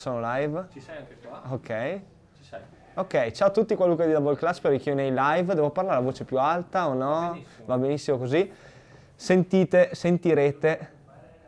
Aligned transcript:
Sono 0.00 0.20
live? 0.20 0.66
Ci 0.70 0.78
sei 0.80 0.96
anche 0.98 1.16
qua? 1.26 1.42
Ok. 1.48 1.66
Ci 2.36 2.44
sei. 2.48 2.60
Ok, 2.94 3.32
ciao 3.32 3.48
a 3.48 3.50
tutti, 3.50 3.74
qua 3.74 3.86
Luca 3.86 4.06
di 4.06 4.12
Double 4.12 4.36
Class 4.36 4.60
per 4.60 4.72
i 4.72 4.78
Q&A 4.78 4.92
live. 4.94 5.54
Devo 5.56 5.70
parlare 5.70 5.96
a 5.98 6.00
voce 6.00 6.22
più 6.22 6.38
alta 6.38 6.86
o 6.86 6.92
no? 6.94 7.30
benissimo. 7.32 7.64
Va 7.66 7.78
benissimo 7.78 8.16
così. 8.16 8.52
Sentite, 9.16 9.96
sentirete 9.96 10.90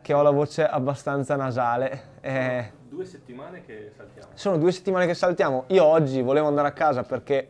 che 0.01 0.11
ho 0.13 0.21
la 0.21 0.31
voce 0.31 0.67
abbastanza 0.67 1.37
nasale. 1.37 2.01
Eh, 2.19 2.71
Due 2.89 3.05
settimane 3.05 3.63
che 3.63 3.93
saltiamo. 3.95 4.27
sono 4.33 4.57
due 4.57 4.73
settimane 4.73 5.05
che 5.05 5.13
saltiamo. 5.13 5.63
Io 5.67 5.85
oggi 5.85 6.21
volevo 6.21 6.47
andare 6.47 6.67
a 6.67 6.73
casa 6.73 7.03
perché 7.03 7.47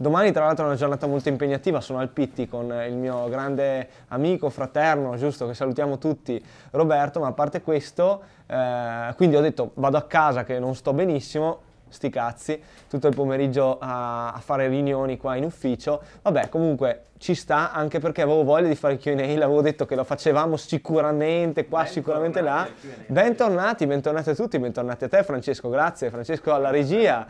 domani 0.00 0.32
tra 0.32 0.46
l'altro 0.46 0.64
è 0.64 0.68
una 0.68 0.76
giornata 0.76 1.06
molto 1.06 1.28
impegnativa. 1.28 1.82
Sono 1.82 1.98
al 1.98 2.08
Pitti 2.08 2.48
con 2.48 2.72
il 2.86 2.94
mio 2.94 3.28
grande 3.28 3.86
amico, 4.08 4.48
fraterno, 4.48 5.14
giusto 5.16 5.46
che 5.46 5.52
salutiamo 5.52 5.98
tutti, 5.98 6.42
Roberto. 6.70 7.20
Ma 7.20 7.28
a 7.28 7.32
parte 7.32 7.60
questo, 7.60 8.22
eh, 8.46 9.12
quindi 9.16 9.36
ho 9.36 9.42
detto 9.42 9.72
vado 9.74 9.98
a 9.98 10.04
casa 10.04 10.42
che 10.42 10.58
non 10.58 10.74
sto 10.74 10.94
benissimo. 10.94 11.68
Sti 11.90 12.08
cazzi, 12.08 12.62
tutto 12.88 13.08
il 13.08 13.14
pomeriggio 13.16 13.76
a, 13.80 14.32
a 14.32 14.38
fare 14.38 14.68
riunioni 14.68 15.16
qua 15.16 15.34
in 15.34 15.42
ufficio. 15.42 16.00
Vabbè, 16.22 16.48
comunque 16.48 17.06
ci 17.18 17.34
sta 17.34 17.72
anche 17.72 17.98
perché 17.98 18.22
avevo 18.22 18.44
voglia 18.44 18.68
di 18.68 18.76
fare 18.76 18.94
il 18.94 19.00
Q&A, 19.00 19.12
l'avevo 19.12 19.60
detto 19.60 19.86
che 19.86 19.96
lo 19.96 20.04
facevamo 20.04 20.56
sicuramente 20.56 21.66
qua, 21.66 21.84
sicuramente 21.86 22.42
là. 22.42 22.66
Bentornati, 23.08 23.88
bentornati 23.88 24.30
a 24.30 24.34
tutti, 24.36 24.56
bentornati 24.60 25.02
a 25.02 25.08
te 25.08 25.24
Francesco, 25.24 25.68
grazie 25.68 26.10
Francesco 26.10 26.54
alla 26.54 26.70
regia. 26.70 27.26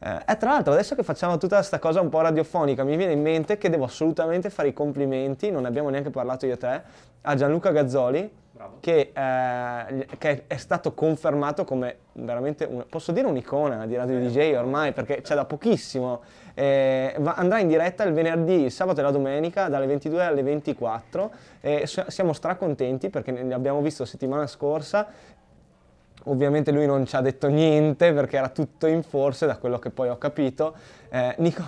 Eh, 0.00 0.36
tra 0.36 0.50
l'altro 0.52 0.72
adesso 0.72 0.94
che 0.94 1.02
facciamo 1.02 1.38
tutta 1.38 1.56
questa 1.56 1.80
cosa 1.80 2.00
un 2.00 2.08
po' 2.08 2.20
radiofonica 2.20 2.84
mi 2.84 2.96
viene 2.96 3.12
in 3.14 3.20
mente 3.20 3.58
che 3.58 3.68
devo 3.68 3.84
assolutamente 3.84 4.48
fare 4.48 4.68
i 4.68 4.72
complimenti, 4.72 5.50
non 5.50 5.62
ne 5.62 5.68
abbiamo 5.68 5.88
neanche 5.88 6.10
parlato 6.10 6.46
io 6.46 6.52
e 6.54 6.56
te, 6.56 6.80
a 7.22 7.34
Gianluca 7.34 7.70
Gazzoli 7.72 8.30
che, 8.80 9.12
eh, 9.12 10.06
che 10.18 10.44
è 10.46 10.56
stato 10.56 10.92
confermato 10.92 11.64
come 11.64 11.96
veramente, 12.14 12.64
un- 12.64 12.84
posso 12.88 13.12
dire 13.12 13.26
un'icona 13.26 13.86
di 13.86 13.94
Radio 13.96 14.18
DJ 14.20 14.54
ormai 14.56 14.92
perché 14.92 15.20
c'è 15.20 15.34
da 15.36 15.44
pochissimo. 15.44 16.22
Eh, 16.54 17.14
va- 17.18 17.34
andrà 17.34 17.60
in 17.60 17.68
diretta 17.68 18.02
il 18.02 18.12
venerdì, 18.12 18.64
il 18.64 18.72
sabato 18.72 18.98
e 18.98 19.02
la 19.04 19.12
domenica 19.12 19.68
dalle 19.68 19.86
22 19.86 20.24
alle 20.24 20.42
24 20.42 21.30
e 21.60 21.86
s- 21.86 22.06
siamo 22.08 22.32
stracontenti 22.32 23.10
perché 23.10 23.30
ne 23.30 23.54
abbiamo 23.54 23.80
visto 23.80 24.04
settimana 24.04 24.46
scorsa 24.48 25.06
Ovviamente 26.24 26.72
lui 26.72 26.84
non 26.86 27.06
ci 27.06 27.16
ha 27.16 27.20
detto 27.20 27.48
niente 27.48 28.12
perché 28.12 28.36
era 28.36 28.48
tutto 28.48 28.86
in 28.86 29.02
forse 29.02 29.46
da 29.46 29.56
quello 29.56 29.78
che 29.78 29.90
poi 29.90 30.08
ho 30.08 30.18
capito. 30.18 30.74
Eh, 31.10 31.34
Nico, 31.38 31.62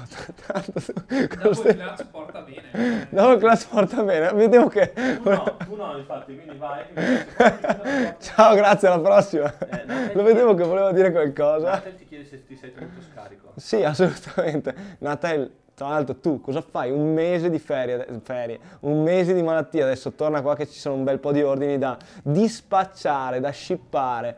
tra 0.44 0.54
l'altro 0.54 0.80
tu- 0.80 0.92
Dopo 0.92 1.68
il 1.68 1.76
class 1.76 2.04
porta 2.04 2.40
bene. 2.42 3.06
Dopo 3.10 3.32
il 3.32 3.38
class 3.38 3.64
porta 3.64 4.02
bene, 4.02 4.32
vedevo 4.32 4.68
che... 4.68 4.92
Tu 4.92 5.28
no, 5.30 5.56
tu 5.64 5.74
no, 5.76 5.96
infatti, 5.96 6.34
quindi 6.36 6.58
vai. 6.58 6.84
Ciao, 8.18 8.54
grazie, 8.54 8.88
alla 8.88 9.00
prossima. 9.00 9.52
Eh, 9.58 9.84
Nathan- 9.86 10.10
Lo 10.14 10.22
vedevo 10.22 10.54
che 10.54 10.64
voleva 10.64 10.92
dire 10.92 11.10
qualcosa. 11.10 11.70
Nathan 11.70 11.96
ti 11.96 12.06
chiede 12.06 12.24
se 12.26 12.44
ti 12.44 12.56
sei 12.56 12.74
tenuto 12.74 13.00
scarico. 13.10 13.52
Sì, 13.56 13.82
assolutamente. 13.82 14.74
Natal, 14.98 15.50
tra 15.80 15.88
l'altro 15.88 16.16
tu 16.16 16.42
cosa 16.42 16.60
fai? 16.60 16.90
Un 16.90 17.14
mese 17.14 17.48
di 17.48 17.58
ferie, 17.58 18.06
ferie, 18.22 18.60
un 18.80 19.02
mese 19.02 19.32
di 19.32 19.40
malattia, 19.40 19.84
adesso 19.84 20.12
torna 20.12 20.42
qua 20.42 20.54
che 20.54 20.68
ci 20.68 20.78
sono 20.78 20.94
un 20.96 21.04
bel 21.04 21.18
po' 21.18 21.32
di 21.32 21.42
ordini 21.42 21.78
da 21.78 21.96
dispacciare, 22.22 23.40
da 23.40 23.50
shippare. 23.50 24.36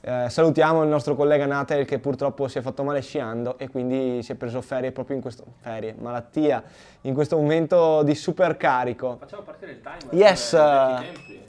Eh, 0.00 0.26
salutiamo 0.28 0.84
il 0.84 0.88
nostro 0.88 1.16
collega 1.16 1.46
Natal 1.46 1.84
che 1.84 1.98
purtroppo 1.98 2.46
si 2.46 2.58
è 2.58 2.60
fatto 2.60 2.84
male 2.84 3.02
sciando 3.02 3.58
e 3.58 3.68
quindi 3.68 4.22
si 4.22 4.30
è 4.30 4.34
preso 4.36 4.60
ferie 4.60 4.92
proprio 4.92 5.16
in 5.16 5.22
questo, 5.22 5.42
ferie, 5.58 5.96
malattia, 5.98 6.62
in 7.00 7.12
questo 7.12 7.36
momento 7.36 8.04
di 8.04 8.14
super 8.14 8.56
carico. 8.56 9.16
Facciamo 9.18 9.42
partire 9.42 9.72
il 9.72 9.80
timer. 9.80 10.14
Yes. 10.14 10.52
vecchi 10.52 11.12
tempi. 11.12 11.47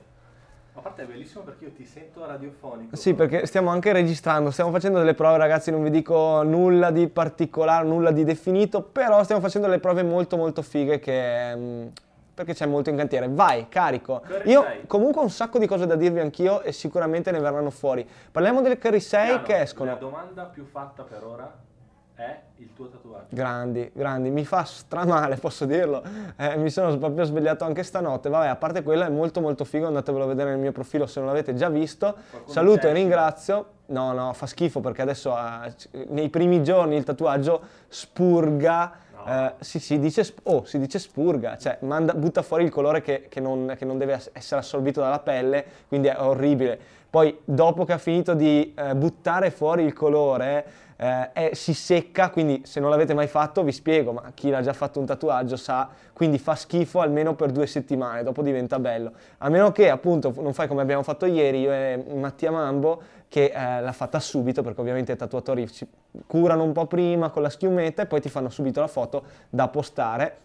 A 0.79 0.81
parte 0.81 1.03
è 1.03 1.05
bellissimo 1.05 1.43
perché 1.43 1.65
io 1.65 1.71
ti 1.71 1.83
sento 1.83 2.25
radiofonico. 2.25 2.95
Sì, 2.95 3.13
perché 3.13 3.45
stiamo 3.45 3.69
anche 3.69 3.91
registrando, 3.91 4.49
stiamo 4.49 4.71
facendo 4.71 4.97
delle 4.97 5.13
prove, 5.13 5.35
ragazzi, 5.35 5.71
non 5.71 5.83
vi 5.83 5.89
dico 5.89 6.41
nulla 6.43 6.89
di 6.89 7.09
particolare, 7.09 7.85
nulla 7.85 8.11
di 8.11 8.23
definito, 8.23 8.81
però 8.81 9.21
stiamo 9.23 9.41
facendo 9.41 9.67
delle 9.67 9.81
prove 9.81 10.03
molto 10.03 10.37
molto 10.37 10.61
fighe 10.61 10.99
che... 10.99 11.53
mm, 11.53 11.87
perché 12.33 12.53
c'è 12.53 12.65
molto 12.65 12.89
in 12.89 12.95
cantiere. 12.95 13.27
Vai, 13.29 13.67
carico. 13.67 14.21
Curry 14.25 14.49
Io 14.49 14.61
sei. 14.61 14.87
comunque 14.87 15.19
ho 15.19 15.23
un 15.25 15.29
sacco 15.29 15.59
di 15.59 15.67
cose 15.67 15.85
da 15.85 15.95
dirvi 15.95 16.21
anch'io 16.21 16.61
e 16.61 16.71
sicuramente 16.71 17.29
ne 17.31 17.39
verranno 17.41 17.71
fuori. 17.71 18.07
Parliamo 18.31 18.61
delle 18.61 18.77
Curry 18.77 19.01
6 19.01 19.25
Piano, 19.27 19.43
che 19.43 19.59
escono. 19.59 19.91
La 19.91 19.97
domanda 19.97 20.43
più 20.45 20.63
fatta 20.63 21.03
per 21.03 21.25
ora 21.25 21.53
è 22.19 22.41
il 22.57 22.73
tuo 22.73 22.89
tatuaggio. 22.89 23.27
Grandi, 23.29 23.89
grandi, 23.93 24.29
mi 24.29 24.43
fa 24.43 24.65
stramale, 24.65 25.37
posso 25.37 25.63
dirlo. 25.63 26.03
Eh, 26.35 26.57
mi 26.57 26.69
sono 26.69 26.97
proprio 26.97 27.23
svegliato 27.23 27.63
anche 27.63 27.81
stanotte. 27.83 28.27
Vabbè, 28.27 28.47
a 28.47 28.57
parte 28.57 28.83
quello 28.83 29.05
è 29.05 29.09
molto 29.09 29.39
molto 29.39 29.63
figo, 29.63 29.87
andatevelo 29.87 30.25
a 30.25 30.27
vedere 30.27 30.49
nel 30.49 30.59
mio 30.59 30.73
profilo 30.73 31.05
se 31.05 31.19
non 31.19 31.29
l'avete 31.29 31.53
già 31.53 31.69
visto. 31.69 32.17
Qualcuno 32.29 32.53
Saluto 32.53 32.87
e 32.87 32.91
ringrazio. 32.93 33.65
No, 33.87 34.11
no, 34.11 34.33
fa 34.33 34.45
schifo 34.47 34.81
perché 34.81 35.01
adesso 35.01 35.33
c- 35.77 35.87
nei 36.09 36.29
primi 36.29 36.61
giorni 36.61 36.97
il 36.97 37.05
tatuaggio 37.05 37.61
spurga. 37.87 38.91
No. 39.15 39.25
eh, 39.25 39.53
sì, 39.59 39.79
si 39.79 39.97
dice, 39.97 40.33
oh, 40.43 40.65
si 40.65 40.77
dice 40.77 40.99
spurga, 40.99 41.57
cioè 41.57 41.77
manda- 41.81 42.13
butta 42.13 42.41
fuori 42.41 42.63
il 42.65 42.69
colore 42.69 43.01
che, 43.01 43.27
che 43.29 43.39
non, 43.39 43.75
che 43.77 43.85
non 43.85 43.97
deve 43.97 44.13
es- 44.13 44.29
essere 44.33 44.59
assorbito 44.59 44.99
dalla 44.99 45.19
pelle, 45.19 45.65
quindi 45.87 46.09
è 46.09 46.15
orribile. 46.19 46.79
Poi 47.09 47.39
dopo 47.43 47.85
che 47.85 47.93
ha 47.93 47.97
finito 47.97 48.33
di 48.33 48.73
eh, 48.75 48.93
buttare 48.95 49.49
fuori 49.51 49.83
il 49.83 49.93
colore, 49.93 50.65
eh, 51.01 51.31
è- 51.31 51.53
si 51.53 51.73
secca, 51.73 52.29
quindi 52.29 52.63
se 52.65 52.81
non 52.81 52.89
l'avete 52.89 53.13
mai 53.13 53.27
fatto 53.27 53.63
vi 53.63 53.71
spiego, 53.71 54.11
ma 54.11 54.31
chi 54.33 54.49
l'ha 54.49 54.61
già 54.61 54.73
fatto 54.73 54.99
un 54.99 55.05
tatuaggio 55.05 55.55
sa, 55.55 55.87
quindi 56.11 56.37
fa 56.37 56.55
schifo 56.55 56.99
almeno 56.99 57.35
per 57.35 57.51
due 57.51 57.67
settimane, 57.67 58.21
dopo 58.21 58.41
diventa 58.41 58.79
bello. 58.79 59.13
A 59.37 59.47
meno 59.47 59.71
che 59.71 59.89
appunto 59.89 60.33
non 60.41 60.53
fai 60.53 60.67
come 60.67 60.81
abbiamo 60.81 61.01
fatto 61.01 61.25
ieri 61.25 61.61
io 61.61 61.71
e 61.71 62.03
Mattia 62.15 62.51
Mambo, 62.51 63.01
che 63.29 63.45
eh, 63.45 63.81
l'ha 63.81 63.91
fatta 63.93 64.19
subito, 64.19 64.61
perché 64.61 64.81
ovviamente 64.81 65.13
i 65.13 65.15
tatuatori 65.15 65.71
ci 65.71 65.87
curano 66.27 66.63
un 66.63 66.73
po' 66.73 66.85
prima 66.85 67.29
con 67.29 67.43
la 67.43 67.49
schiumetta 67.49 68.01
e 68.01 68.05
poi 68.05 68.19
ti 68.19 68.27
fanno 68.27 68.49
subito 68.49 68.81
la 68.81 68.87
foto 68.87 69.23
da 69.49 69.69
postare. 69.69 70.37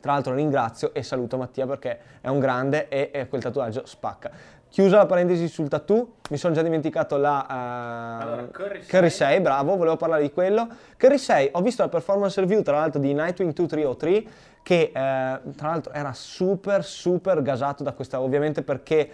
Tra 0.00 0.12
l'altro 0.12 0.34
ringrazio 0.34 0.94
e 0.94 1.02
saluto 1.02 1.36
Mattia 1.36 1.66
perché 1.66 1.98
è 2.20 2.28
un 2.28 2.38
grande 2.38 2.88
e, 2.88 3.10
e 3.12 3.28
quel 3.28 3.42
tatuaggio 3.42 3.84
spacca. 3.84 4.30
Chiusa 4.70 4.98
la 4.98 5.06
parentesi 5.06 5.48
sul 5.48 5.66
tattoo, 5.66 6.12
mi 6.30 6.36
sono 6.36 6.54
già 6.54 6.62
dimenticato 6.62 7.16
la 7.16 7.44
eh, 7.44 8.22
Allora, 8.22 8.42
Curry 8.52 8.80
Curry 8.86 9.10
6. 9.10 9.28
6, 9.28 9.40
bravo, 9.40 9.76
volevo 9.76 9.96
parlare 9.96 10.22
di 10.22 10.30
quello. 10.30 10.68
Curry 10.96 11.18
6, 11.18 11.48
ho 11.54 11.60
visto 11.60 11.82
la 11.82 11.88
performance 11.88 12.40
review 12.40 12.62
tra 12.62 12.78
l'altro 12.78 13.00
di 13.00 13.12
Nightwing 13.12 13.52
2303 13.52 14.24
che 14.62 14.80
eh, 14.82 14.92
tra 14.92 15.68
l'altro 15.68 15.92
era 15.92 16.12
super 16.12 16.84
super 16.84 17.42
gasato 17.42 17.82
da 17.82 17.92
questa, 17.92 18.20
ovviamente 18.20 18.62
perché 18.62 19.10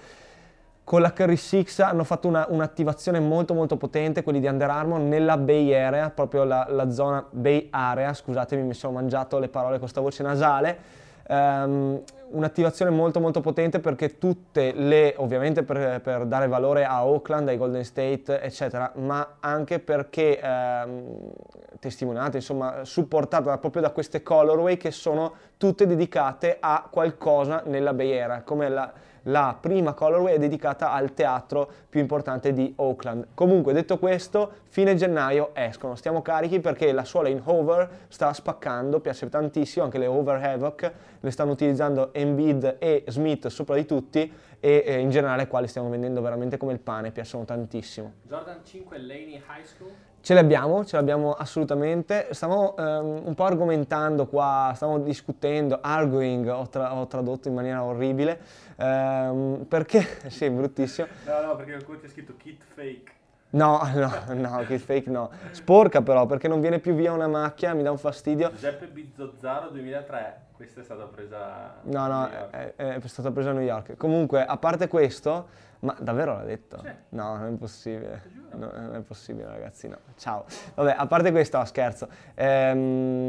con 0.85 1.01
la 1.01 1.13
Curry 1.13 1.37
6 1.37 1.67
hanno 1.79 2.05
fatto 2.05 2.29
una- 2.29 2.47
un'attivazione 2.51 3.19
molto 3.19 3.55
molto 3.55 3.79
potente, 3.79 4.23
quelli 4.23 4.41
di 4.41 4.47
Under 4.47 4.69
Armour, 4.69 5.01
nella 5.01 5.39
Bay 5.39 5.73
Area, 5.73 6.11
proprio 6.11 6.45
la, 6.45 6.67
la 6.69 6.91
zona 6.91 7.25
Bay 7.31 7.69
Area, 7.71 8.13
scusatemi 8.13 8.63
mi 8.63 8.75
sono 8.75 8.93
mangiato 8.93 9.39
le 9.39 9.49
parole 9.49 9.73
con 9.73 9.81
questa 9.81 10.03
voce 10.03 10.23
nasale, 10.23 11.05
Ehm, 11.29 12.03
un'attivazione 12.31 12.91
molto 12.91 13.21
molto 13.21 13.41
potente 13.41 13.81
perché 13.81 14.19
tutte 14.19 14.73
le, 14.73 15.15
ovviamente 15.17 15.63
per, 15.63 16.01
per 16.01 16.27
dare 16.27 16.49
valore 16.49 16.85
a 16.85 17.07
Oakland, 17.07 17.49
ai 17.49 17.57
Golden 17.57 17.85
State, 17.85 18.41
eccetera, 18.41 18.93
ma 18.97 19.37
anche 19.41 19.79
perché 19.79 20.41
ehm, 20.41 21.31
testimoniate, 21.79 22.39
insomma, 22.39 22.85
supportata 22.85 23.57
proprio 23.59 23.83
da 23.83 23.91
queste 23.91 24.23
colorway 24.23 24.77
che 24.77 24.91
sono 24.91 25.35
tutte 25.57 25.87
dedicate 25.87 26.57
a 26.59 26.87
qualcosa 26.91 27.63
nella 27.67 27.93
Bay 27.93 28.19
Area, 28.19 28.43
come 28.43 28.69
la, 28.69 28.93
la 29.27 29.57
prima 29.59 29.93
colorway 29.93 30.35
è 30.35 30.39
dedicata 30.39 30.93
al 30.93 31.15
teatro 31.15 31.71
più 31.89 32.01
importante 32.01 32.53
di 32.53 32.73
Oakland. 32.77 33.29
Comunque, 33.35 33.73
detto 33.73 33.99
questo, 33.99 34.51
fine 34.69 34.95
gennaio 34.95 35.51
escono. 35.55 35.95
Stiamo 35.95 36.23
carichi 36.23 36.61
perché 36.61 36.93
la 36.93 37.05
suola 37.05 37.29
in 37.29 37.41
hover 37.43 37.89
sta 38.09 38.33
spaccando, 38.33 39.01
piace 39.01 39.29
tantissimo, 39.29 39.85
anche 39.85 39.99
le 39.99 40.07
over 40.07 40.43
Havoc 40.43 40.93
le 41.21 41.31
stanno 41.31 41.53
utilizzando 41.53 42.13
Embiid 42.13 42.77
e 42.79 43.05
Smith 43.09 43.49
sopra 43.49 43.75
di 43.75 43.85
tutti 43.85 44.33
e 44.61 44.85
eh, 44.87 44.99
in 45.01 45.11
generale 45.11 45.49
qua 45.49 45.61
le 45.61 45.67
stiamo 45.67 45.89
vendendo 45.89 46.21
veramente 46.21 46.57
come 46.57 46.73
il 46.73 46.79
pane, 46.79 47.11
piacciono 47.11 47.45
tantissimo. 47.45 48.13
Jordan 48.23 48.61
5 48.65 48.99
Laney 48.99 49.35
High 49.35 49.65
School. 49.65 49.91
Ce 50.27 50.35
l'abbiamo, 50.35 50.85
ce 50.85 50.97
l'abbiamo 50.97 51.35
assolutamente. 51.35 52.27
Stavamo 52.33 52.77
ehm, 52.77 53.27
un 53.27 53.35
po' 53.37 53.45
argomentando 53.45 54.27
qua, 54.27 54.73
stavamo 54.75 54.99
discutendo, 54.99 55.79
arguing, 55.81 56.49
ho, 56.49 56.69
tra- 56.69 56.97
ho 56.97 57.07
tradotto 57.07 57.47
in 57.47 57.55
maniera 57.55 57.85
orribile, 57.85 58.41
ehm, 58.75 59.67
perché, 59.69 60.05
sì, 60.27 60.51
bruttissimo. 60.51 61.07
No, 61.27 61.47
no, 61.47 61.55
perché 61.55 61.71
qualcuno 61.75 61.99
ti 62.01 62.07
ha 62.07 62.09
scritto 62.09 62.35
kit 62.37 62.61
fake. 62.75 63.16
No, 63.51 63.81
no, 63.95 64.11
no, 64.35 64.65
che 64.67 64.79
fake 64.79 65.11
no. 65.11 65.31
Sporca 65.53 66.03
però, 66.03 66.27
perché 66.27 66.49
non 66.49 66.61
viene 66.61 66.79
più 66.79 66.95
via 66.95 67.13
una 67.13 67.29
macchia, 67.29 67.75
mi 67.75 67.83
dà 67.83 67.91
un 67.91 67.99
fastidio. 67.99 68.51
Giuseppe 68.51 68.87
Bizzozzaro 68.87 69.69
2003. 69.71 70.45
Questa 70.53 70.81
è 70.81 70.85
stata 70.85 71.05
presa. 71.05 71.77
No, 71.83 72.07
no, 72.07 72.29
è, 72.51 72.75
è 72.75 73.01
stata 73.07 73.31
presa 73.31 73.51
a 73.51 73.53
New 73.53 73.63
York. 73.63 73.97
Comunque, 73.97 74.45
a 74.45 74.57
parte 74.57 74.89
questo, 74.89 75.49
ma 75.81 75.95
davvero 76.01 76.35
l'ha 76.35 76.45
detto? 76.45 76.81
Sì. 76.83 76.91
No, 77.11 77.37
non 77.37 77.55
è 77.55 77.57
possibile. 77.57 78.23
No, 78.53 78.71
non 78.75 78.95
è 78.95 79.01
possibile, 79.01 79.47
ragazzi, 79.47 79.89
no. 79.89 79.99
Ciao. 80.17 80.45
Vabbè, 80.75 80.95
a 80.97 81.07
parte 81.07 81.31
questo, 81.31 81.59
no, 81.59 81.65
scherzo. 81.67 82.09
Ehm, 82.35 83.29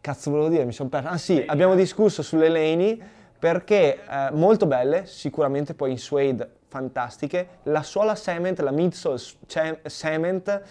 cazzo 0.00 0.30
volevo 0.30 0.48
dire, 0.48 0.64
mi 0.64 0.72
sono 0.72 0.88
perso. 0.88 1.08
Ah 1.08 1.18
sì, 1.18 1.42
abbiamo 1.46 1.74
discusso 1.74 2.22
sulle 2.22 2.48
Laney 2.48 3.00
perché 3.38 4.00
eh, 4.08 4.30
molto 4.32 4.66
belle, 4.66 5.04
sicuramente 5.06 5.74
poi 5.74 5.90
in 5.90 5.98
suede 5.98 6.60
fantastiche. 6.72 7.60
La 7.64 7.82
suola 7.82 8.14
cement, 8.14 8.58
la 8.60 8.70
midsole 8.70 9.20
cement, 9.86 10.62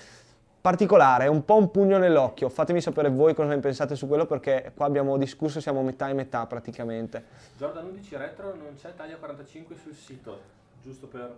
particolare, 0.59 1.27
un 1.27 1.45
po' 1.45 1.57
un 1.57 1.69
pugno 1.69 1.99
nell'occhio. 1.99 2.49
Fatemi 2.49 2.81
sapere 2.81 3.09
voi 3.09 3.35
cosa 3.35 3.49
ne 3.49 3.59
pensate 3.59 3.95
su 3.95 4.07
quello 4.07 4.25
perché 4.25 4.71
qua 4.75 4.87
abbiamo 4.87 5.15
discusso, 5.17 5.61
siamo 5.61 5.83
metà 5.83 6.09
e 6.09 6.13
metà 6.13 6.47
praticamente. 6.47 7.23
Jordan 7.55 7.85
11 7.85 8.15
retro 8.15 8.55
non 8.55 8.75
c'è 8.75 8.95
taglia 8.95 9.17
45 9.17 9.75
sul 9.75 9.93
sito, 9.93 10.39
giusto 10.81 11.05
per 11.05 11.37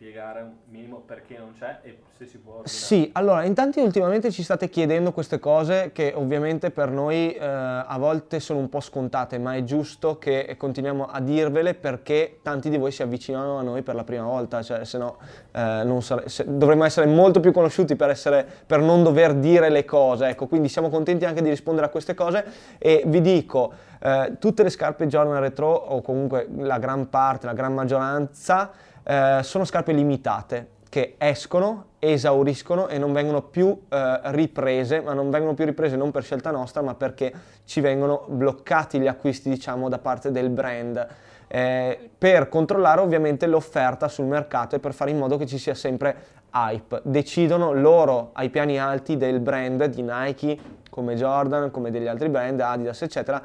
spiegare 0.00 0.40
un 0.40 0.52
minimo 0.70 1.02
perché 1.04 1.36
non 1.36 1.52
c'è 1.58 1.80
e 1.82 1.98
se 2.16 2.24
si 2.24 2.38
può 2.38 2.52
ordinare. 2.52 2.70
Sì, 2.70 3.10
allora, 3.12 3.44
in 3.44 3.52
tanti 3.52 3.80
ultimamente 3.80 4.30
ci 4.30 4.42
state 4.42 4.70
chiedendo 4.70 5.12
queste 5.12 5.38
cose 5.38 5.90
che 5.92 6.14
ovviamente 6.16 6.70
per 6.70 6.88
noi 6.88 7.34
eh, 7.34 7.44
a 7.44 7.96
volte 7.98 8.40
sono 8.40 8.60
un 8.60 8.70
po' 8.70 8.80
scontate, 8.80 9.36
ma 9.36 9.56
è 9.56 9.62
giusto 9.62 10.16
che 10.16 10.54
continuiamo 10.56 11.04
a 11.04 11.20
dirvele 11.20 11.74
perché 11.74 12.38
tanti 12.40 12.70
di 12.70 12.78
voi 12.78 12.92
si 12.92 13.02
avvicinano 13.02 13.58
a 13.58 13.62
noi 13.62 13.82
per 13.82 13.94
la 13.94 14.02
prima 14.02 14.24
volta, 14.24 14.62
cioè 14.62 14.86
se 14.86 14.96
no 14.96 15.18
eh, 15.52 16.00
sare- 16.00 16.30
se- 16.30 16.46
dovremmo 16.48 16.84
essere 16.84 17.04
molto 17.04 17.40
più 17.40 17.52
conosciuti 17.52 17.94
per, 17.94 18.08
essere, 18.08 18.46
per 18.64 18.80
non 18.80 19.02
dover 19.02 19.34
dire 19.34 19.68
le 19.68 19.84
cose, 19.84 20.28
ecco, 20.28 20.46
quindi 20.46 20.70
siamo 20.70 20.88
contenti 20.88 21.26
anche 21.26 21.42
di 21.42 21.50
rispondere 21.50 21.88
a 21.88 21.90
queste 21.90 22.14
cose 22.14 22.42
e 22.78 23.02
vi 23.04 23.20
dico, 23.20 23.70
eh, 24.00 24.36
tutte 24.38 24.62
le 24.62 24.70
scarpe 24.70 25.06
Jordan 25.06 25.40
Retro 25.40 25.70
o 25.70 26.00
comunque 26.00 26.48
la 26.56 26.78
gran 26.78 27.10
parte, 27.10 27.44
la 27.44 27.52
gran 27.52 27.74
maggioranza, 27.74 28.88
eh, 29.02 29.40
sono 29.42 29.64
scarpe 29.64 29.92
limitate 29.92 30.78
che 30.90 31.14
escono, 31.18 31.84
esauriscono 32.00 32.88
e 32.88 32.98
non 32.98 33.12
vengono 33.12 33.42
più 33.42 33.80
eh, 33.88 34.20
riprese, 34.24 35.00
ma 35.00 35.12
non 35.12 35.30
vengono 35.30 35.54
più 35.54 35.64
riprese 35.64 35.94
non 35.96 36.10
per 36.10 36.24
scelta 36.24 36.50
nostra, 36.50 36.82
ma 36.82 36.94
perché 36.96 37.32
ci 37.64 37.80
vengono 37.80 38.24
bloccati 38.26 38.98
gli 38.98 39.06
acquisti, 39.06 39.48
diciamo, 39.48 39.88
da 39.88 39.98
parte 39.98 40.32
del 40.32 40.50
brand. 40.50 41.06
Eh, 41.46 42.10
per 42.18 42.48
controllare 42.48 43.00
ovviamente 43.00 43.46
l'offerta 43.46 44.08
sul 44.08 44.26
mercato 44.26 44.76
e 44.76 44.78
per 44.80 44.92
fare 44.92 45.10
in 45.10 45.18
modo 45.18 45.36
che 45.36 45.46
ci 45.46 45.58
sia 45.58 45.74
sempre 45.74 46.38
hype. 46.52 47.02
Decidono 47.04 47.72
loro 47.72 48.30
ai 48.32 48.50
piani 48.50 48.78
alti 48.78 49.16
del 49.16 49.38
brand 49.38 49.84
di 49.84 50.02
Nike, 50.02 50.58
come 50.90 51.14
Jordan, 51.14 51.70
come 51.70 51.92
degli 51.92 52.08
altri 52.08 52.28
brand, 52.28 52.60
Adidas, 52.60 53.00
eccetera, 53.02 53.40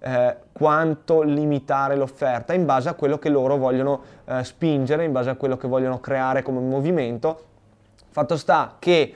eh, 0.00 0.36
quanto 0.52 1.22
limitare 1.22 1.96
l'offerta 1.96 2.54
in 2.54 2.64
base 2.64 2.88
a 2.88 2.94
quello 2.94 3.18
che 3.18 3.28
loro 3.28 3.56
vogliono 3.56 4.00
eh, 4.24 4.44
spingere, 4.44 5.04
in 5.04 5.12
base 5.12 5.30
a 5.30 5.34
quello 5.34 5.56
che 5.56 5.68
vogliono 5.68 6.00
creare 6.00 6.42
come 6.42 6.60
movimento. 6.60 7.44
Fatto 8.10 8.36
sta 8.36 8.76
che 8.78 9.14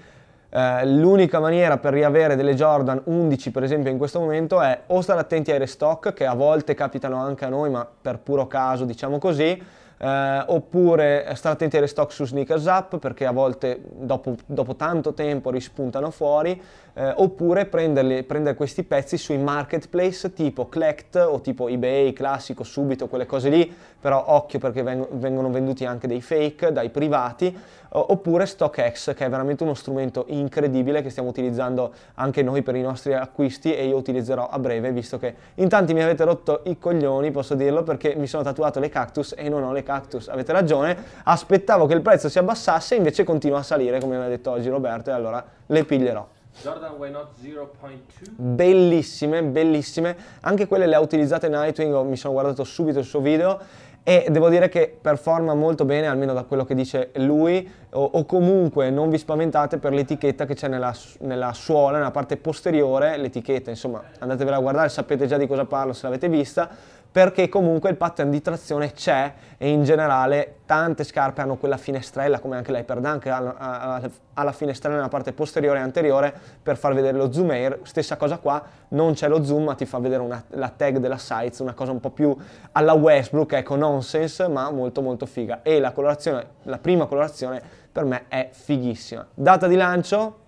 eh, 0.55 0.87
l'unica 0.87 1.41
maniera 1.41 1.79
per 1.79 1.95
riavere 1.95 2.37
delle 2.37 2.55
Jordan 2.55 3.01
11 3.05 3.51
per 3.51 3.63
esempio 3.63 3.91
in 3.91 3.97
questo 3.97 4.21
momento 4.21 4.61
è 4.61 4.83
o 4.89 5.01
stare 5.01 5.21
attenti 5.21 5.51
ai 5.51 5.59
restock 5.59 6.13
che 6.13 6.27
a 6.27 6.35
volte 6.35 6.75
capitano 6.75 7.17
anche 7.17 7.47
a 7.47 7.49
noi 7.49 7.71
ma 7.71 7.89
per 8.01 8.19
puro 8.19 8.47
caso 8.47 8.85
diciamo 8.85 9.17
così 9.17 9.81
eh, 10.03 10.45
oppure 10.47 11.31
stare 11.35 11.55
attenti 11.55 11.77
ai 11.77 11.83
restock 11.83 12.11
su 12.11 12.25
Sneakers 12.25 12.65
Up 12.65 12.99
perché 12.99 13.25
a 13.25 13.31
volte 13.31 13.81
dopo, 13.89 14.35
dopo 14.47 14.75
tanto 14.75 15.15
tempo 15.15 15.51
rispuntano 15.51 16.11
fuori, 16.11 16.61
eh, 16.95 17.13
oppure 17.17 17.67
prendere 17.67 18.55
questi 18.57 18.83
pezzi 18.83 19.17
sui 19.17 19.39
marketplace 19.39 20.33
tipo 20.33 20.67
Collect 20.67 21.15
o 21.17 21.41
tipo 21.41 21.69
eBay, 21.69 22.13
classico, 22.13 22.65
subito, 22.65 23.07
quelle 23.07 23.27
cose 23.27 23.49
lì, 23.49 23.73
però 24.03 24.25
occhio 24.27 24.59
perché 24.59 24.83
veng- 24.83 25.07
vengono 25.13 25.49
venduti 25.49 25.87
anche 25.87 26.09
dei 26.09 26.21
fake 26.21 26.73
dai 26.73 26.91
privati, 26.91 27.57
oppure 27.95 28.47
StockX 28.47 29.15
che 29.15 29.27
è 29.27 29.31
veramente 29.31 29.63
uno 29.63 29.75
strumento 29.75 30.25
incredibile 30.29 31.03
che 31.03 31.11
stiamo 31.11 31.29
utilizzando 31.29 31.93
anche 32.15 32.43
noi 32.43 32.63
per 32.63 32.75
i 32.75 32.81
nostri 32.81 33.15
acquisti 33.15 33.75
e 33.75 33.87
io 33.87 33.97
utilizzerò 33.97 34.49
a 34.49 34.59
breve 34.59 34.91
visto 34.93 35.19
che 35.19 35.35
in 35.57 35.69
tanti 35.69 35.95
mi 35.95 36.03
avete 36.03 36.25
rotto 36.25 36.63
i 36.65 36.79
coglioni, 36.79 37.31
posso 37.31 37.55
dirlo, 37.55 37.85
perché 37.85 38.15
mi 38.17 38.27
sono 38.27 38.43
tatuato 38.43 38.81
le 38.81 38.89
cactus 38.89 39.35
e 39.37 39.49
non 39.49 39.63
ho 39.63 39.73
le 39.73 39.85
cactus. 39.85 40.29
Avete 40.29 40.53
ragione, 40.53 40.97
aspettavo 41.23 41.87
che 41.87 41.95
il 41.95 42.03
prezzo 42.03 42.29
si 42.29 42.39
abbassasse 42.39 42.95
e 42.95 42.99
invece 42.99 43.23
continua 43.23 43.59
a 43.59 43.63
salire 43.63 44.01
come 44.01 44.17
mi 44.17 44.25
ha 44.25 44.29
detto 44.29 44.51
oggi 44.51 44.69
Roberto 44.69 45.11
e 45.11 45.13
allora 45.13 45.45
le 45.67 45.85
piglierò. 45.85 46.27
Jordan 46.61 46.93
Why 46.97 47.11
Not 47.11 47.31
0.2 47.43 48.29
bellissime, 48.37 49.43
bellissime 49.43 50.17
anche 50.41 50.67
quelle 50.67 50.87
le 50.87 50.95
ha 50.95 51.01
utilizzate 51.01 51.49
Nightwing 51.49 52.07
mi 52.07 52.17
sono 52.17 52.35
guardato 52.35 52.63
subito 52.63 52.99
il 52.99 53.07
suo 53.07 53.21
video 53.21 53.59
e 54.05 54.27
devo 54.31 54.49
dire 54.49 54.69
che 54.69 54.93
performa 55.01 55.55
molto 55.55 55.85
bene, 55.85 56.09
almeno 56.09 56.33
da 56.33 56.43
quello 56.43 56.65
che 56.65 56.75
dice 56.75 57.11
lui, 57.15 57.71
o, 57.91 58.11
o 58.13 58.25
comunque 58.25 58.91
non 58.91 59.11
vi 59.11 59.19
spaventate 59.19 59.79
per 59.79 59.93
l'etichetta 59.93 60.45
che 60.45 60.55
c'è 60.55 60.67
nella, 60.67 60.93
nella, 61.21 61.53
suola, 61.53 61.99
nella 61.99 62.11
parte 62.11 62.37
posteriore, 62.37 63.17
l'etichetta, 63.17 63.71
insomma, 63.71 64.03
andatevela 64.19 64.57
a 64.57 64.61
guardare, 64.61 64.89
sapete 64.89 65.27
già 65.27 65.37
di 65.37 65.47
cosa 65.47 65.67
parlo 65.67 65.93
se 65.93 66.05
l'avete 66.05 66.29
vista, 66.29 66.69
perché 67.13 67.51
comunque 67.51 67.91
il 67.91 67.97
pattern 67.97 68.31
di 68.31 68.41
trazione 68.41 68.93
c'è 68.93 69.35
e 69.59 69.69
in 69.69 69.85
generale 69.85 70.61
tante 70.65 71.05
scarpe 71.05 71.43
hanno 71.43 71.57
quella 71.57 71.77
finestrella 71.77 72.41
come 72.41 72.57
anche 72.57 72.73
l'Hyperdunk 72.73 73.27
ha, 73.27 74.01
la 74.35 74.53
finestrella 74.53 74.97
nella 74.97 75.09
parte 75.09 75.35
posteriore 75.35 75.79
e 75.79 75.83
anteriore 75.83 76.35
per 76.63 76.79
far 76.79 76.95
vedere 76.95 77.19
lo 77.19 77.31
zoom 77.31 77.51
air. 77.51 77.81
Stessa 77.83 78.17
cosa 78.17 78.39
qua 78.39 78.63
non 78.89 79.13
c'è 79.13 79.29
lo 79.29 79.45
zoom 79.45 79.65
ma 79.65 79.75
ti 79.75 79.85
fa 79.85 79.99
vedere 79.99 80.23
una, 80.23 80.43
la 80.49 80.73
tag 80.75 80.97
della 80.97 81.19
size 81.19 81.63
una 81.63 81.75
cosa 81.75 81.93
un 81.93 82.01
po' 82.01 82.11
più 82.11 82.35
alla 82.73 82.95
Westbrook 82.95 83.53
ecco 83.53 83.77
nonsense 83.77 84.49
ma 84.49 84.71
molto 84.71 85.03
molto 85.03 85.27
figa. 85.27 85.61
E 85.63 85.81
la 85.81 85.93
colorazione 85.93 86.47
la 86.63 86.79
prima 86.79 87.05
colorazione 87.05 87.63
per 87.93 88.05
me 88.05 88.25
è 88.29 88.49
fighissima. 88.51 89.27
Data 89.35 89.67
di 89.67 89.77
lancio 89.77 90.39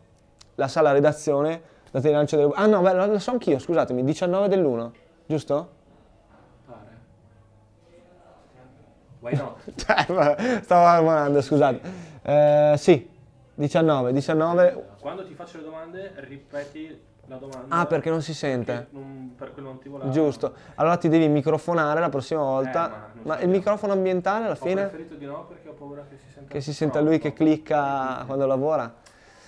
la 0.55 0.69
sala 0.69 0.93
redazione 0.93 1.61
data 1.91 2.09
di 2.09 2.15
lancio 2.15 2.37
del... 2.37 2.51
ah 2.55 2.67
no 2.67 2.81
beh, 2.81 3.07
lo 3.07 3.19
so 3.19 3.33
anch'io 3.33 3.59
scusatemi 3.59 4.03
19 4.03 4.49
dell'1 4.49 4.91
giusto? 5.27 5.74
Why 9.25 9.35
not? 9.37 9.57
Cioè, 9.75 10.61
stavo 10.63 10.85
armonando, 10.85 11.41
scusate. 11.41 11.81
Eh, 12.21 12.75
sì, 12.77 13.09
19, 13.55 14.13
19. 14.13 14.85
Quando 15.01 15.27
ti 15.27 15.33
faccio 15.33 15.57
le 15.57 15.65
domande, 15.65 16.13
ripeti 16.17 17.01
la 17.27 17.37
domanda. 17.37 17.75
Ah, 17.75 17.87
perché 17.87 18.11
non 18.11 18.21
si 18.21 18.35
sente? 18.35 18.89
Non, 18.91 19.33
per 19.35 19.55
quel 19.55 19.65
motivo 19.65 19.97
là. 19.97 20.11
Giusto. 20.11 20.53
Allora 20.75 20.99
ti 20.99 21.09
devi 21.09 21.27
microfonare 21.29 22.01
la 22.01 22.11
prossima 22.11 22.43
volta. 22.43 22.87
Eh, 22.87 23.19
ma, 23.23 23.35
ma 23.37 23.41
il 23.41 23.49
microfono 23.49 23.95
ambientale 23.95 24.45
alla 24.45 24.55
fine? 24.57 24.83
Ho 24.83 24.89
preferito 24.89 25.15
di 25.15 25.25
no 25.25 25.47
perché 25.47 25.71
ho 25.71 25.73
paura 25.73 26.05
che 26.07 26.19
si 26.19 26.31
senta 26.31 26.53
Che 26.53 26.61
si 26.61 26.75
senta 26.75 27.01
lui 27.01 27.19
che 27.19 27.33
clicca 27.33 28.25
quando 28.27 28.45
lavora? 28.45 28.93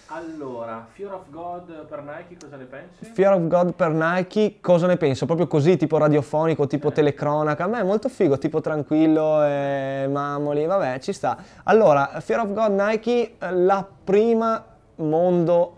Allora, 0.09 0.87
Fear 0.93 1.13
of 1.15 1.31
God 1.31 1.85
per 1.87 2.01
Nike 2.01 2.37
cosa 2.41 2.57
ne 2.57 2.65
pensi? 2.65 3.05
Fear 3.05 3.33
of 3.33 3.47
God 3.49 3.73
per 3.73 3.91
Nike 3.91 4.59
cosa 4.61 4.87
ne 4.87 4.97
penso? 4.97 5.27
Proprio 5.27 5.49
così, 5.49 5.77
tipo 5.77 5.99
radiofonico, 5.99 6.69
tipo 6.69 6.89
eh. 6.89 6.93
telecronaca. 6.93 7.65
A 7.65 7.67
me 7.67 7.81
è 7.81 7.83
molto 7.83 8.09
figo, 8.09 8.39
tipo 8.39 8.61
tranquillo 8.61 9.43
e 9.43 10.07
mamoli, 10.09 10.65
vabbè, 10.65 11.01
ci 11.01 11.13
sta. 11.13 11.37
Allora, 11.65 12.21
Fear 12.21 12.41
of 12.41 12.53
God 12.53 12.81
Nike, 12.81 13.35
la 13.51 13.85
prima 14.05 14.65
mondo, 14.97 15.75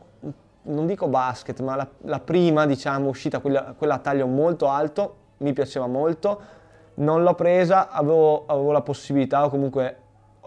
non 0.65 0.87
dico 0.87 1.09
basket, 1.09 1.61
ma 1.61 1.77
la, 1.77 1.89
la 2.03 2.21
prima, 2.21 2.67
diciamo, 2.67 3.09
uscita, 3.09 3.39
quella, 3.39 3.75
quella, 3.79 3.95
a 3.95 3.99
taglio 3.99 4.27
molto 4.27 4.69
alto, 4.69 5.17
mi 5.39 5.55
piaceva 5.55 5.87
molto. 5.87 6.41
Non 6.97 7.23
l'ho 7.23 7.35
presa, 7.35 7.89
avevo, 7.89 8.45
avevo 8.45 8.73
la 8.73 8.83
possibilità 8.83 9.47
o 9.47 9.49
comunque 9.49 9.97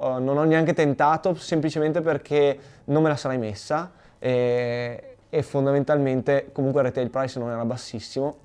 uh, 0.01 0.21
non 0.21 0.37
ho 0.37 0.43
neanche 0.43 0.73
tentato 0.73 1.33
semplicemente 1.35 2.01
perché 2.01 2.57
non 2.85 3.03
me 3.03 3.09
la 3.09 3.15
sarei 3.15 3.37
messa 3.37 3.91
e, 4.19 5.15
e 5.29 5.43
fondamentalmente 5.43 6.49
comunque 6.51 6.81
il 6.81 6.87
retail 6.87 7.09
price 7.09 7.39
non 7.39 7.49
era 7.49 7.63
bassissimo. 7.65 8.35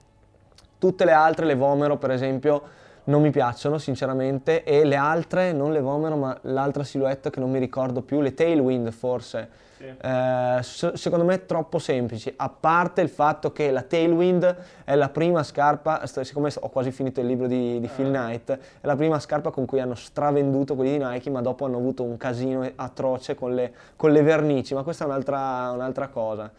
Tutte 0.78 1.04
le 1.04 1.12
altre, 1.12 1.46
le 1.46 1.54
Vomero 1.54 1.96
per 1.96 2.10
esempio, 2.10 2.62
non 3.04 3.22
mi 3.22 3.30
piacciono 3.30 3.78
sinceramente 3.78 4.64
e 4.64 4.84
le 4.84 4.96
altre, 4.96 5.52
non 5.52 5.72
le 5.72 5.80
Vomero 5.80 6.16
ma 6.16 6.38
l'altra 6.42 6.84
silhouette 6.84 7.30
che 7.30 7.40
non 7.40 7.50
mi 7.50 7.58
ricordo 7.58 8.02
più, 8.02 8.20
le 8.20 8.34
Tailwind 8.34 8.90
forse, 8.90 9.48
sì. 9.76 9.84
eh, 9.84 10.58
secondo 10.62 11.24
me 11.24 11.46
troppo 11.46 11.78
semplici, 11.78 12.32
a 12.36 12.48
parte 12.48 13.00
il 13.00 13.08
fatto 13.08 13.52
che 13.52 13.70
la 13.70 13.82
Tailwind 13.82 14.56
è 14.84 14.94
la 14.94 15.08
prima 15.08 15.42
scarpa, 15.42 16.04
siccome 16.06 16.50
ho 16.60 16.68
quasi 16.68 16.90
finito 16.90 17.20
il 17.20 17.26
libro 17.26 17.46
di, 17.46 17.78
di 17.80 17.88
Phil 17.88 18.06
ah. 18.14 18.24
Knight, 18.24 18.50
è 18.52 18.86
la 18.86 18.96
prima 18.96 19.18
scarpa 19.18 19.50
con 19.50 19.66
cui 19.66 19.80
hanno 19.80 19.94
stravenduto 19.94 20.74
quelli 20.74 20.98
di 20.98 21.04
Nike 21.04 21.30
ma 21.30 21.40
dopo 21.40 21.64
hanno 21.64 21.76
avuto 21.76 22.02
un 22.02 22.16
casino 22.16 22.68
atroce 22.74 23.34
con 23.34 23.54
le, 23.54 23.72
con 23.96 24.12
le 24.12 24.22
vernici, 24.22 24.74
ma 24.74 24.82
questa 24.82 25.04
è 25.04 25.06
un'altra, 25.06 25.70
un'altra 25.72 26.08
cosa 26.08 26.50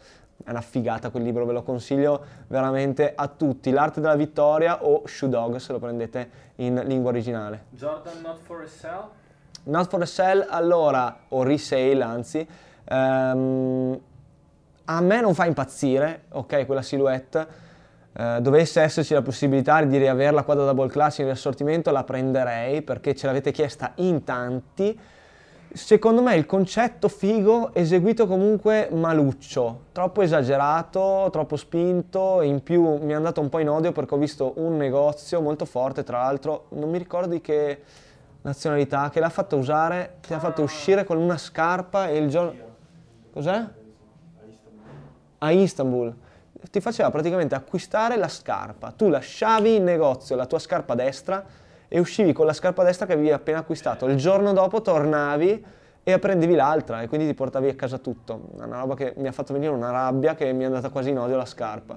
è 0.44 0.50
una 0.50 0.60
figata 0.60 1.10
quel 1.10 1.24
libro, 1.24 1.44
ve 1.44 1.52
lo 1.52 1.62
consiglio 1.62 2.24
veramente 2.46 3.12
a 3.14 3.26
tutti. 3.28 3.70
L'arte 3.70 4.00
della 4.00 4.14
vittoria 4.14 4.84
o 4.84 5.02
Shoe 5.06 5.28
Dog 5.28 5.56
se 5.56 5.72
lo 5.72 5.78
prendete 5.78 6.30
in 6.56 6.80
lingua 6.86 7.10
originale. 7.10 7.64
Jordan 7.70 8.20
Not 8.22 8.38
for 8.38 8.58
Resale? 8.58 9.16
Not 9.64 9.88
for 9.88 9.98
Resale, 9.98 10.46
allora, 10.48 11.24
o 11.28 11.42
resale 11.42 12.02
anzi, 12.02 12.46
um, 12.90 13.98
a 14.84 15.00
me 15.00 15.20
non 15.20 15.34
fa 15.34 15.46
impazzire, 15.46 16.24
ok, 16.30 16.66
quella 16.66 16.82
silhouette. 16.82 17.66
Uh, 18.12 18.40
dovesse 18.40 18.80
esserci 18.80 19.14
la 19.14 19.22
possibilità 19.22 19.80
di 19.84 19.96
riaverla 19.96 20.42
qua 20.42 20.54
da 20.54 20.64
Double 20.64 20.88
Class 20.88 21.18
in 21.18 21.26
riassortimento, 21.26 21.90
la 21.90 22.04
prenderei 22.04 22.82
perché 22.82 23.14
ce 23.14 23.26
l'avete 23.26 23.52
chiesta 23.52 23.92
in 23.96 24.24
tanti 24.24 24.98
secondo 25.72 26.22
me 26.22 26.34
il 26.34 26.46
concetto 26.46 27.08
figo 27.08 27.74
eseguito 27.74 28.26
comunque 28.26 28.88
maluccio, 28.90 29.80
troppo 29.92 30.22
esagerato, 30.22 31.28
troppo 31.30 31.56
spinto, 31.56 32.40
in 32.42 32.62
più 32.62 32.96
mi 32.96 33.12
è 33.12 33.14
andato 33.14 33.40
un 33.40 33.48
po' 33.48 33.58
in 33.58 33.68
odio 33.68 33.92
perché 33.92 34.14
ho 34.14 34.18
visto 34.18 34.54
un 34.56 34.76
negozio 34.76 35.40
molto 35.40 35.64
forte, 35.64 36.02
tra 36.04 36.18
l'altro 36.18 36.66
non 36.70 36.90
mi 36.90 36.98
ricordo 36.98 37.28
di 37.28 37.40
che, 37.40 37.82
nazionalità 38.42 39.10
che 39.10 39.20
l'ha 39.20 39.28
fatta 39.28 39.56
usare, 39.56 40.16
ti 40.26 40.32
ha 40.32 40.38
fatto 40.38 40.62
uscire 40.62 41.04
con 41.04 41.18
una 41.18 41.38
scarpa 41.38 42.08
e 42.08 42.16
il 42.16 42.28
giorno... 42.28 42.66
Cos'è? 43.38 43.64
A 45.38 45.50
Istanbul. 45.52 46.12
Ti 46.72 46.80
faceva 46.80 47.08
praticamente 47.12 47.54
acquistare 47.54 48.16
la 48.16 48.26
scarpa. 48.26 48.90
Tu 48.90 49.08
lasciavi 49.08 49.76
in 49.76 49.84
negozio 49.84 50.34
la 50.34 50.46
tua 50.46 50.58
scarpa 50.58 50.96
destra 50.96 51.44
e 51.86 52.00
uscivi 52.00 52.32
con 52.32 52.46
la 52.46 52.52
scarpa 52.52 52.82
destra 52.82 53.06
che 53.06 53.12
avevi 53.12 53.30
appena 53.30 53.58
acquistato. 53.58 54.06
Il 54.06 54.16
giorno 54.16 54.52
dopo 54.52 54.82
tornavi 54.82 55.64
e 56.02 56.18
prendevi 56.18 56.56
l'altra 56.56 57.02
e 57.02 57.06
quindi 57.06 57.28
ti 57.28 57.34
portavi 57.34 57.68
a 57.68 57.76
casa 57.76 57.98
tutto. 57.98 58.48
Una 58.54 58.80
roba 58.80 58.96
che 58.96 59.14
mi 59.18 59.28
ha 59.28 59.32
fatto 59.32 59.52
venire 59.52 59.70
una 59.70 59.92
rabbia 59.92 60.34
che 60.34 60.52
mi 60.52 60.64
è 60.64 60.66
andata 60.66 60.88
quasi 60.88 61.10
in 61.10 61.18
odio 61.20 61.36
la 61.36 61.46
scarpa. 61.46 61.96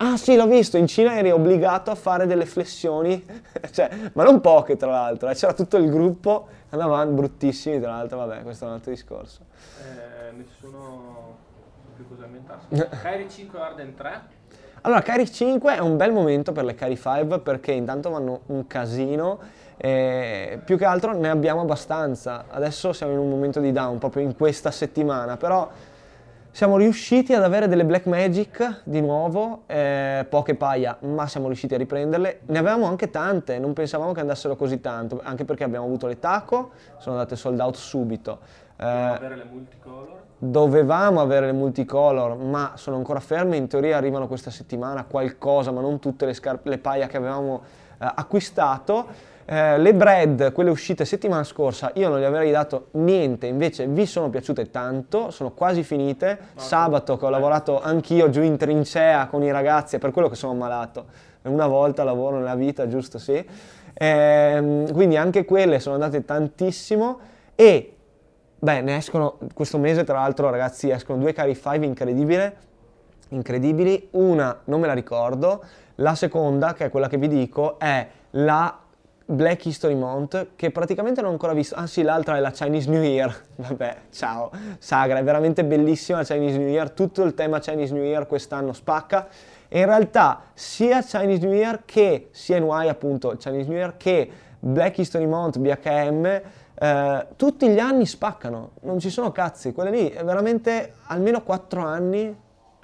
Ah 0.00 0.16
sì, 0.16 0.36
l'ho 0.36 0.46
visto, 0.46 0.76
in 0.76 0.86
Cina 0.86 1.16
eri 1.16 1.32
obbligato 1.32 1.90
a 1.90 1.96
fare 1.96 2.26
delle 2.26 2.46
flessioni, 2.46 3.24
cioè, 3.72 3.90
ma 4.12 4.22
non 4.22 4.40
poche 4.40 4.76
tra 4.76 4.90
l'altro, 4.90 5.28
eh. 5.28 5.34
c'era 5.34 5.52
tutto 5.52 5.76
il 5.76 5.90
gruppo, 5.90 6.46
andavano 6.68 7.10
bruttissimi 7.10 7.80
tra 7.80 7.90
l'altro, 7.90 8.18
vabbè, 8.18 8.42
questo 8.42 8.64
è 8.64 8.68
un 8.68 8.74
altro 8.74 8.92
discorso. 8.92 9.40
Eh, 9.80 10.36
nessuno 10.36 11.36
più 11.96 12.06
cosa 12.08 12.26
inventarsi. 12.26 12.66
Kairi 13.02 13.28
5 13.28 13.58
Arden 13.58 13.94
3? 13.94 14.20
Allora, 14.82 15.02
Kairi 15.02 15.28
5 15.28 15.74
è 15.74 15.78
un 15.80 15.96
bel 15.96 16.12
momento 16.12 16.52
per 16.52 16.64
le 16.64 16.76
Kairi 16.76 16.96
5 16.96 17.40
perché 17.40 17.72
intanto 17.72 18.10
vanno 18.10 18.42
un 18.46 18.68
casino, 18.68 19.40
e 19.76 20.60
più 20.64 20.76
che 20.76 20.84
altro 20.84 21.12
ne 21.12 21.28
abbiamo 21.28 21.62
abbastanza. 21.62 22.44
Adesso 22.48 22.92
siamo 22.92 23.12
in 23.12 23.18
un 23.18 23.28
momento 23.28 23.58
di 23.58 23.72
down 23.72 23.98
proprio 23.98 24.22
in 24.22 24.36
questa 24.36 24.70
settimana, 24.70 25.36
però 25.36 25.68
siamo 26.58 26.76
riusciti 26.76 27.34
ad 27.34 27.44
avere 27.44 27.68
delle 27.68 27.84
Black 27.84 28.06
Magic 28.06 28.80
di 28.82 29.00
nuovo, 29.00 29.62
eh, 29.66 30.26
poche 30.28 30.56
paia, 30.56 30.96
ma 31.02 31.28
siamo 31.28 31.46
riusciti 31.46 31.74
a 31.74 31.78
riprenderle. 31.78 32.40
Ne 32.46 32.58
avevamo 32.58 32.86
anche 32.86 33.10
tante, 33.10 33.60
non 33.60 33.74
pensavamo 33.74 34.10
che 34.10 34.18
andassero 34.18 34.56
così 34.56 34.80
tanto, 34.80 35.20
anche 35.22 35.44
perché 35.44 35.62
abbiamo 35.62 35.84
avuto 35.84 36.08
le 36.08 36.18
taco, 36.18 36.70
sono 36.96 37.14
andate 37.14 37.36
sold 37.36 37.60
out 37.60 37.76
subito. 37.76 38.40
Eh, 38.76 38.84
avere 38.84 39.36
le 39.36 39.44
multicolor. 39.44 40.16
Dovevamo 40.36 41.20
avere 41.20 41.46
le 41.46 41.52
multicolor, 41.52 42.36
ma 42.36 42.72
sono 42.74 42.96
ancora 42.96 43.20
ferme, 43.20 43.56
in 43.56 43.68
teoria 43.68 43.96
arrivano 43.96 44.26
questa 44.26 44.50
settimana 44.50 45.04
qualcosa, 45.04 45.70
ma 45.70 45.80
non 45.80 46.00
tutte 46.00 46.26
le, 46.26 46.34
scarpe, 46.34 46.70
le 46.70 46.78
paia 46.78 47.06
che 47.06 47.18
avevamo 47.18 47.62
eh, 48.00 48.12
acquistato. 48.16 49.36
Eh, 49.50 49.78
le 49.78 49.94
bread, 49.94 50.52
quelle 50.52 50.68
uscite 50.68 51.06
settimana 51.06 51.42
scorsa, 51.42 51.90
io 51.94 52.10
non 52.10 52.20
gli 52.20 52.24
avrei 52.24 52.50
dato 52.50 52.88
niente, 52.92 53.46
invece 53.46 53.86
vi 53.86 54.04
sono 54.04 54.28
piaciute 54.28 54.70
tanto, 54.70 55.30
sono 55.30 55.52
quasi 55.52 55.82
finite. 55.82 56.38
Sabato 56.54 57.16
che 57.16 57.24
ho 57.24 57.30
lavorato 57.30 57.80
anch'io 57.80 58.28
giù 58.28 58.42
in 58.42 58.58
trincea 58.58 59.26
con 59.26 59.42
i 59.42 59.50
ragazzi, 59.50 59.96
è 59.96 59.98
per 59.98 60.10
quello 60.10 60.28
che 60.28 60.34
sono 60.34 60.52
malato. 60.52 61.06
Una 61.44 61.66
volta 61.66 62.04
lavoro 62.04 62.36
nella 62.36 62.56
vita, 62.56 62.88
giusto? 62.88 63.18
Sì. 63.18 63.42
Eh, 63.94 64.84
quindi 64.92 65.16
anche 65.16 65.46
quelle 65.46 65.78
sono 65.80 65.94
andate 65.94 66.26
tantissimo 66.26 67.18
e 67.54 67.96
beh, 68.58 68.82
ne 68.82 68.96
escono 68.96 69.38
questo 69.54 69.78
mese 69.78 70.04
tra 70.04 70.18
l'altro 70.18 70.50
ragazzi 70.50 70.90
escono 70.90 71.18
due 71.20 71.32
cari 71.32 71.54
5 71.54 71.86
incredibili, 71.86 72.52
incredibili. 73.30 74.08
Una 74.10 74.60
non 74.64 74.78
me 74.78 74.88
la 74.88 74.92
ricordo, 74.92 75.64
la 75.94 76.14
seconda 76.14 76.74
che 76.74 76.84
è 76.84 76.90
quella 76.90 77.08
che 77.08 77.16
vi 77.16 77.28
dico 77.28 77.78
è 77.78 78.06
la 78.32 78.80
Black 79.30 79.66
History 79.66 79.94
Month 79.94 80.48
che 80.56 80.70
praticamente 80.70 81.20
non 81.20 81.30
ho 81.30 81.32
ancora 81.34 81.52
visto. 81.52 81.74
Ah 81.74 81.86
sì, 81.86 82.00
l'altra 82.02 82.38
è 82.38 82.40
la 82.40 82.50
Chinese 82.50 82.88
New 82.88 83.02
Year. 83.02 83.34
Vabbè, 83.56 83.96
ciao. 84.10 84.50
Sagra, 84.78 85.18
è 85.18 85.22
veramente 85.22 85.64
bellissima 85.64 86.22
Chinese 86.22 86.56
New 86.56 86.68
Year. 86.68 86.90
Tutto 86.90 87.22
il 87.24 87.34
tema 87.34 87.58
Chinese 87.58 87.92
New 87.92 88.02
Year 88.02 88.26
quest'anno 88.26 88.72
spacca. 88.72 89.28
E 89.68 89.80
in 89.80 89.84
realtà 89.84 90.44
sia 90.54 91.02
Chinese 91.02 91.44
New 91.44 91.54
Year 91.54 91.82
che 91.84 92.30
CNY 92.32 92.88
appunto 92.88 93.36
Chinese 93.38 93.68
New 93.68 93.76
Year 93.76 93.98
che 93.98 94.30
Black 94.60 94.96
History 94.96 95.26
Month, 95.26 95.58
BHM, 95.58 96.40
eh, 96.74 97.26
tutti 97.36 97.68
gli 97.68 97.78
anni 97.78 98.06
spaccano. 98.06 98.70
Non 98.80 98.98
ci 98.98 99.10
sono 99.10 99.30
cazzi. 99.30 99.72
Quelle 99.72 99.90
lì 99.90 100.08
è 100.08 100.24
veramente 100.24 100.94
almeno 101.08 101.42
4 101.42 101.84
anni 101.84 102.34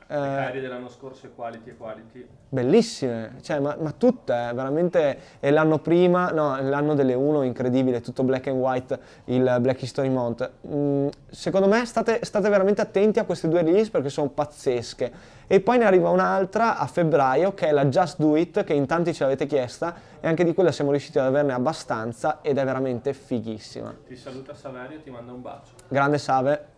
le 0.08 0.14
cari 0.16 0.60
dell'anno 0.60 0.88
scorso 0.88 1.26
e 1.26 1.34
quality 1.34 1.70
e 1.70 1.76
quality. 1.76 2.28
Bellissime, 2.48 3.36
cioè, 3.42 3.58
ma, 3.58 3.76
ma 3.80 3.92
tutte, 3.92 4.32
eh, 4.32 4.52
veramente. 4.52 5.18
E 5.40 5.50
l'anno 5.50 5.78
prima, 5.78 6.30
no, 6.30 6.60
l'anno 6.60 6.94
delle 6.94 7.14
1, 7.14 7.42
incredibile, 7.42 8.00
tutto 8.00 8.22
black 8.22 8.46
and 8.46 8.58
white, 8.58 8.98
il 9.26 9.56
Black 9.60 9.82
History 9.82 10.08
Month. 10.08 10.50
Mm, 10.68 11.08
secondo 11.30 11.66
me 11.66 11.84
state, 11.84 12.24
state, 12.24 12.48
veramente 12.48 12.80
attenti 12.80 13.18
a 13.18 13.24
queste 13.24 13.48
due 13.48 13.62
release 13.62 13.90
perché 13.90 14.08
sono 14.08 14.28
pazzesche. 14.28 15.32
E 15.46 15.60
poi 15.60 15.78
ne 15.78 15.84
arriva 15.84 16.10
un'altra 16.10 16.78
a 16.78 16.86
febbraio 16.86 17.54
che 17.54 17.68
è 17.68 17.72
la 17.72 17.86
Just 17.86 18.18
Do 18.18 18.36
It, 18.36 18.64
che 18.64 18.72
in 18.72 18.86
tanti 18.86 19.12
ce 19.12 19.24
l'avete 19.24 19.46
chiesta, 19.46 19.94
e 20.20 20.28
anche 20.28 20.44
di 20.44 20.54
quella 20.54 20.72
siamo 20.72 20.90
riusciti 20.90 21.18
ad 21.18 21.26
averne 21.26 21.52
abbastanza 21.52 22.38
ed 22.40 22.58
è 22.58 22.64
veramente 22.64 23.12
fighissima. 23.12 23.94
Ti 24.06 24.16
saluta 24.16 24.54
Saverio, 24.54 25.00
ti 25.00 25.10
manda 25.10 25.32
un 25.32 25.42
bacio. 25.42 25.72
Grande 25.88 26.18
Save. 26.18 26.73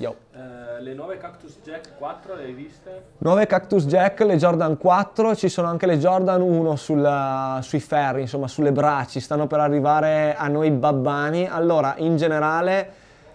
Yo. 0.00 0.14
Uh, 0.32 0.80
le 0.80 0.94
nuove 0.94 1.16
Cactus 1.16 1.58
Jack 1.64 1.98
4 1.98 2.36
le 2.36 2.44
hai 2.44 2.52
viste? 2.52 3.02
Nuove 3.18 3.46
Cactus 3.46 3.84
Jack, 3.86 4.20
le 4.20 4.36
Jordan 4.36 4.76
4, 4.76 5.34
ci 5.34 5.48
sono 5.48 5.66
anche 5.66 5.86
le 5.86 5.98
Jordan 5.98 6.40
1 6.40 6.76
sulla, 6.76 7.58
sui 7.62 7.80
ferri, 7.80 8.20
insomma 8.20 8.46
sulle 8.46 8.70
braccia, 8.70 9.18
stanno 9.18 9.48
per 9.48 9.58
arrivare 9.58 10.36
a 10.36 10.46
noi 10.46 10.70
babbani. 10.70 11.48
Allora, 11.48 11.96
in 11.98 12.16
generale 12.16 12.92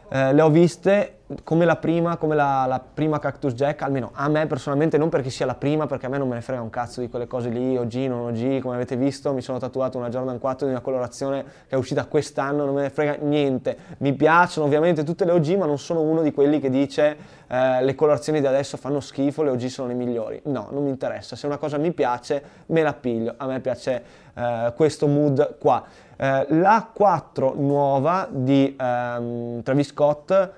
eh, 0.07 0.33
le 0.33 0.41
ho 0.41 0.49
viste 0.49 1.22
come 1.43 1.65
la 1.65 1.75
prima, 1.75 2.17
come 2.17 2.35
la, 2.35 2.65
la, 2.67 2.79
prima 2.79 3.19
Cactus 3.19 3.53
Jack, 3.53 3.81
almeno 3.81 4.11
a 4.13 4.27
me 4.29 4.45
personalmente, 4.47 4.97
non 4.97 5.09
perché 5.09 5.29
sia 5.29 5.45
la 5.45 5.55
prima, 5.55 5.87
perché 5.87 6.05
a 6.05 6.09
me 6.09 6.17
non 6.17 6.27
me 6.27 6.35
ne 6.35 6.41
frega 6.41 6.61
un 6.61 6.69
cazzo 6.69 7.01
di 7.01 7.09
quelle 7.09 7.27
cose 7.27 7.49
lì, 7.49 7.77
OG, 7.77 7.93
non 8.07 8.27
OG, 8.27 8.61
come 8.61 8.75
avete 8.75 8.95
visto 8.95 9.33
mi 9.33 9.41
sono 9.41 9.57
tatuato 9.57 9.97
una 9.97 10.09
Jordan 10.09 10.39
4 10.39 10.65
di 10.65 10.71
una 10.71 10.81
colorazione 10.81 11.43
che 11.43 11.75
è 11.75 11.75
uscita 11.75 12.05
quest'anno, 12.05 12.65
non 12.65 12.75
me 12.75 12.81
ne 12.83 12.89
frega 12.89 13.17
niente, 13.21 13.77
mi 13.99 14.13
piacciono 14.13 14.65
ovviamente 14.67 15.03
tutte 15.03 15.25
le 15.25 15.31
OG, 15.31 15.55
ma 15.57 15.65
non 15.65 15.77
sono 15.77 16.01
uno 16.01 16.21
di 16.21 16.31
quelli 16.31 16.59
che 16.59 16.69
dice 16.69 17.17
eh, 17.47 17.83
le 17.83 17.95
colorazioni 17.95 18.39
di 18.39 18.47
adesso 18.47 18.77
fanno 18.77 18.99
schifo, 18.99 19.43
le 19.43 19.51
OG 19.51 19.65
sono 19.65 19.87
le 19.87 19.93
migliori, 19.93 20.41
no, 20.45 20.67
non 20.71 20.83
mi 20.83 20.89
interessa, 20.89 21.35
se 21.35 21.45
una 21.45 21.57
cosa 21.57 21.77
mi 21.77 21.91
piace 21.91 22.43
me 22.67 22.81
la 22.81 22.93
piglio, 22.93 23.33
a 23.37 23.45
me 23.45 23.59
piace 23.59 24.03
eh, 24.33 24.73
questo 24.75 25.07
mood 25.07 25.57
qua. 25.59 25.83
Eh, 26.15 26.45
la 26.49 26.89
4 26.93 27.53
nuova 27.57 28.27
di 28.29 28.75
ehm, 28.79 29.61
Travis 29.63 29.87
Scott 29.87 30.51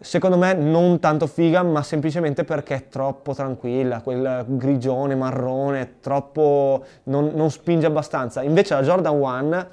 secondo 0.00 0.38
me 0.38 0.54
non 0.54 0.98
tanto 0.98 1.26
figa, 1.26 1.62
ma 1.62 1.82
semplicemente 1.82 2.44
perché 2.44 2.74
è 2.74 2.88
troppo 2.88 3.34
tranquilla, 3.34 4.00
quel 4.00 4.44
grigione, 4.46 5.14
marrone, 5.14 5.96
troppo 6.00 6.84
non, 7.04 7.32
non 7.34 7.50
spinge 7.50 7.86
abbastanza. 7.86 8.42
Invece 8.42 8.74
la 8.74 8.82
Jordan 8.82 9.14
1 9.14 9.66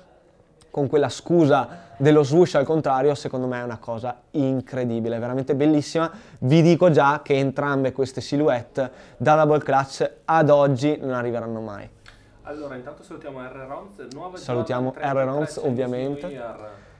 con 0.69 0.87
quella 0.87 1.09
scusa 1.09 1.85
dello 1.97 2.23
swoosh 2.23 2.55
al 2.55 2.65
contrario, 2.65 3.15
secondo 3.15 3.47
me 3.47 3.59
è 3.59 3.63
una 3.63 3.79
cosa 3.79 4.21
incredibile, 4.31 5.17
veramente 5.17 5.55
bellissima. 5.55 6.11
Vi 6.39 6.61
dico 6.61 6.91
già 6.91 7.21
che 7.23 7.35
entrambe 7.35 7.91
queste 7.93 8.21
silhouette 8.21 8.91
da 9.17 9.35
double 9.35 9.59
clutch 9.59 10.09
ad 10.25 10.49
oggi 10.49 10.97
non 11.01 11.13
arriveranno 11.13 11.61
mai. 11.61 11.89
Allora, 12.43 12.75
intanto 12.75 13.03
salutiamo 13.03 13.41
R. 13.41 13.65
Roms, 13.67 14.13
nuove 14.13 14.37
Salutiamo 14.37 14.93
R. 14.95 15.13
Roms 15.13 15.57
ovviamente. 15.63 16.39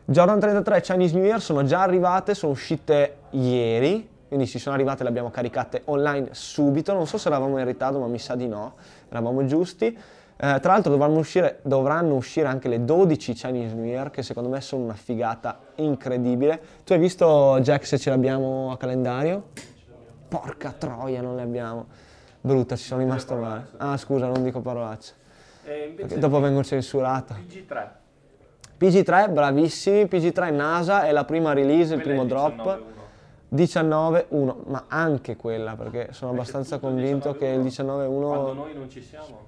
Jordan 0.10 0.40
33 0.40 0.80
Chinese 0.80 1.14
New 1.16 1.26
Year 1.26 1.42
sono 1.42 1.66
già 1.66 1.82
arrivate, 1.82 2.34
sono 2.34 2.54
uscite 2.54 3.18
ieri, 3.32 4.08
quindi 4.30 4.48
ci 4.48 4.58
sono 4.58 4.74
arrivate, 4.74 5.04
le 5.04 5.10
abbiamo 5.10 5.30
caricate 5.30 5.82
online 5.84 6.30
subito. 6.32 6.94
Non 6.94 7.06
so 7.06 7.18
se 7.18 7.28
eravamo 7.28 7.58
in 7.58 7.66
ritardo, 7.66 8.00
ma 8.00 8.08
mi 8.08 8.18
sa 8.18 8.36
di 8.36 8.48
no, 8.48 8.76
eravamo 9.10 9.46
giusti. 9.46 9.88
Eh, 9.88 10.60
tra 10.62 10.72
l'altro 10.72 10.96
uscire, 10.96 11.60
dovranno 11.64 12.16
uscire 12.16 12.48
anche 12.48 12.70
le 12.70 12.86
12 12.86 13.34
Chinese 13.34 13.76
New 13.76 13.84
Year, 13.84 14.10
che 14.10 14.24
secondo 14.24 14.48
me 14.48 14.62
sono 14.62 14.86
una 14.86 14.94
figata 14.94 15.60
incredibile. 15.76 16.62
Tu 16.86 16.94
hai 16.94 17.00
visto 17.00 17.60
Jack 17.60 17.86
se 17.86 17.98
ce 17.98 18.10
l'abbiamo 18.10 18.72
a 18.72 18.78
calendario? 18.78 19.50
Porca 20.30 20.72
troia, 20.72 21.20
non 21.20 21.36
le 21.36 21.42
abbiamo. 21.42 21.86
Brutta, 22.40 22.78
ci 22.78 22.86
sono 22.86 23.02
rimasto 23.02 23.36
male. 23.36 23.72
Ah, 23.76 23.98
scusa, 23.98 24.28
non 24.28 24.42
dico 24.42 24.62
parolacce. 24.62 25.16
Perché 25.64 26.18
dopo 26.18 26.40
vengo 26.40 26.64
censurato. 26.64 27.34
PG3. 27.34 28.06
PG3, 28.80 29.32
bravissimi. 29.32 30.04
PG3 30.04 30.54
NASA 30.54 31.06
è 31.06 31.12
la 31.12 31.26
prima 31.26 31.54
release, 31.54 31.96
il 31.96 32.02
primo 32.02 32.26
drop. 32.26 32.96
19-1, 33.54 34.56
ma 34.66 34.86
anche 34.88 35.38
quella 35.38 35.76
perché 35.76 36.10
sono 36.12 36.32
perché 36.32 36.42
abbastanza 36.42 36.80
convinto 36.80 37.34
che 37.36 37.48
il 37.48 37.62
19-1. 37.62 38.20
Quando 38.20 38.54
noi 38.54 38.74
non 38.74 38.90
ci 38.90 39.02
siamo? 39.02 39.46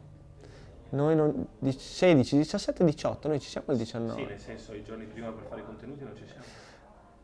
Noi 0.91 1.15
non. 1.15 1.48
16, 1.59 2.38
17, 2.38 2.83
18, 2.83 3.27
noi 3.27 3.39
ci 3.39 3.50
siamo 3.50 3.67
il 3.71 3.77
19. 3.77 4.21
Sì, 4.21 4.25
nel 4.25 4.39
senso 4.39 4.74
i 4.74 4.83
giorni 4.83 5.05
prima 5.05 5.29
per 5.31 5.43
fare 5.50 5.62
i 5.62 5.65
contenuti 5.65 6.03
non 6.03 6.15
ci 6.15 6.24
siamo. 6.25 6.43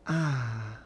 Ah, 0.02 0.78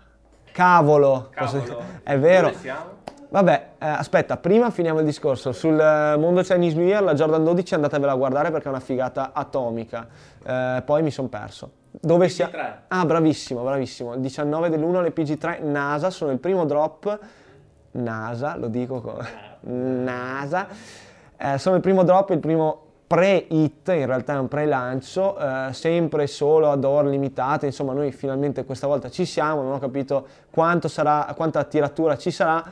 cavolo! 0.52 1.28
Cavolo. 1.30 1.82
È 2.02 2.18
vero. 2.18 2.48
Dove 2.48 2.58
siamo? 2.60 2.98
Vabbè, 3.32 3.66
eh, 3.78 3.86
aspetta, 3.86 4.36
prima 4.38 4.70
finiamo 4.70 4.98
il 4.98 5.04
discorso. 5.04 5.52
Sul 5.52 5.78
eh, 5.78 6.16
mondo 6.16 6.42
Chinese 6.42 6.76
New 6.76 6.84
Year, 6.84 7.00
la 7.00 7.14
Jordan 7.14 7.44
12 7.44 7.74
andatevela 7.74 8.10
a 8.10 8.16
guardare 8.16 8.50
perché 8.50 8.66
è 8.66 8.70
una 8.70 8.80
figata 8.80 9.30
atomica. 9.32 10.08
Eh, 10.44 10.82
poi 10.84 11.02
mi 11.04 11.12
sono 11.12 11.28
perso. 11.28 11.70
Dove 11.92 12.28
siamo? 12.28 12.52
Ah, 12.88 13.06
bravissimo, 13.06 13.62
bravissimo. 13.62 14.14
Il 14.14 14.20
19 14.20 14.68
dell'1 14.68 15.02
le 15.02 15.12
PG3 15.12 15.64
NASA 15.64 16.10
sono 16.10 16.32
il 16.32 16.38
primo 16.38 16.64
drop. 16.64 17.18
NASA, 17.92 18.56
lo 18.56 18.66
dico 18.66 19.00
con... 19.00 19.24
NASA. 20.02 20.66
Eh, 21.36 21.56
sono 21.58 21.76
il 21.76 21.82
primo 21.82 22.02
drop, 22.02 22.30
il 22.30 22.40
primo 22.40 22.82
pre-hit, 23.06 23.88
in 23.88 24.06
realtà 24.06 24.34
è 24.34 24.38
un 24.38 24.48
pre-lancio, 24.48 25.38
eh, 25.38 25.72
sempre 25.72 26.26
solo 26.26 26.70
ad 26.70 26.84
ore 26.84 27.10
limitate, 27.10 27.66
insomma 27.66 27.92
noi 27.92 28.12
finalmente 28.12 28.64
questa 28.64 28.86
volta 28.86 29.08
ci 29.08 29.24
siamo, 29.24 29.62
non 29.62 29.72
ho 29.72 29.78
capito 29.80 30.26
quanto 30.48 30.86
sarà, 30.86 31.32
quanta 31.34 31.64
tiratura 31.64 32.16
ci 32.16 32.30
sarà, 32.30 32.62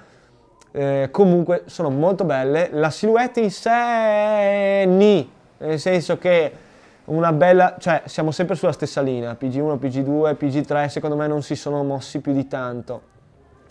eh, 0.73 1.09
comunque 1.11 1.63
sono 1.67 1.91
molto 1.91 2.25
belle, 2.25 2.69
la 2.73 2.91
silhouette 2.91 3.41
in 3.41 3.51
sé 3.51 4.85
ni, 4.87 5.31
nel 5.59 5.79
senso 5.79 6.19
che 6.19 6.53
una 7.07 7.33
bella, 7.33 7.77
cioè 7.79 8.03
siamo 8.05 8.31
sempre 8.31 8.55
sulla 8.55 8.73
stessa 8.73 9.01
linea, 9.01 9.37
PG1, 9.39 9.79
PG2, 9.79 10.37
PG3, 10.39 10.87
secondo 10.89 11.17
me 11.17 11.27
non 11.27 11.43
si 11.43 11.57
sono 11.57 11.83
mossi 11.83 12.21
più 12.21 12.33
di 12.33 12.47
tanto. 12.47 13.17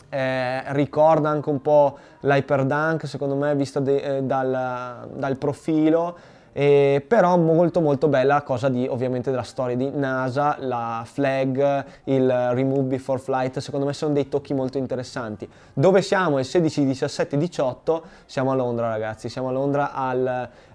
Eh, 0.09 0.73
ricorda 0.73 1.29
anche 1.29 1.49
un 1.49 1.61
po' 1.61 1.97
l'Hyperdunk, 2.21 3.07
secondo 3.07 3.35
me, 3.35 3.53
vista 3.55 3.79
de, 3.79 3.97
eh, 3.97 4.23
dal, 4.23 5.09
dal 5.13 5.37
profilo 5.37 6.17
eh, 6.53 7.03
però 7.05 7.37
molto 7.37 7.81
molto 7.81 8.07
bella 8.07 8.35
la 8.35 8.41
cosa 8.41 8.69
di 8.69 8.87
ovviamente 8.87 9.29
della 9.29 9.43
storia 9.43 9.75
di 9.75 9.89
NASA, 9.89 10.57
la 10.59 11.03
flag, 11.05 11.85
il 12.05 12.29
remove 12.51 12.83
before 12.83 13.19
flight, 13.19 13.59
secondo 13.59 13.85
me 13.85 13.93
sono 13.93 14.13
dei 14.13 14.27
tocchi 14.27 14.53
molto 14.53 14.77
interessanti. 14.77 15.49
Dove 15.73 16.01
siamo? 16.01 16.39
Il 16.39 16.45
16, 16.45 16.85
17, 16.85 17.37
18, 17.37 18.03
siamo 18.25 18.51
a 18.51 18.55
Londra 18.55 18.89
ragazzi, 18.89 19.29
siamo 19.29 19.49
a 19.49 19.51
Londra 19.51 19.93
al, 19.93 20.25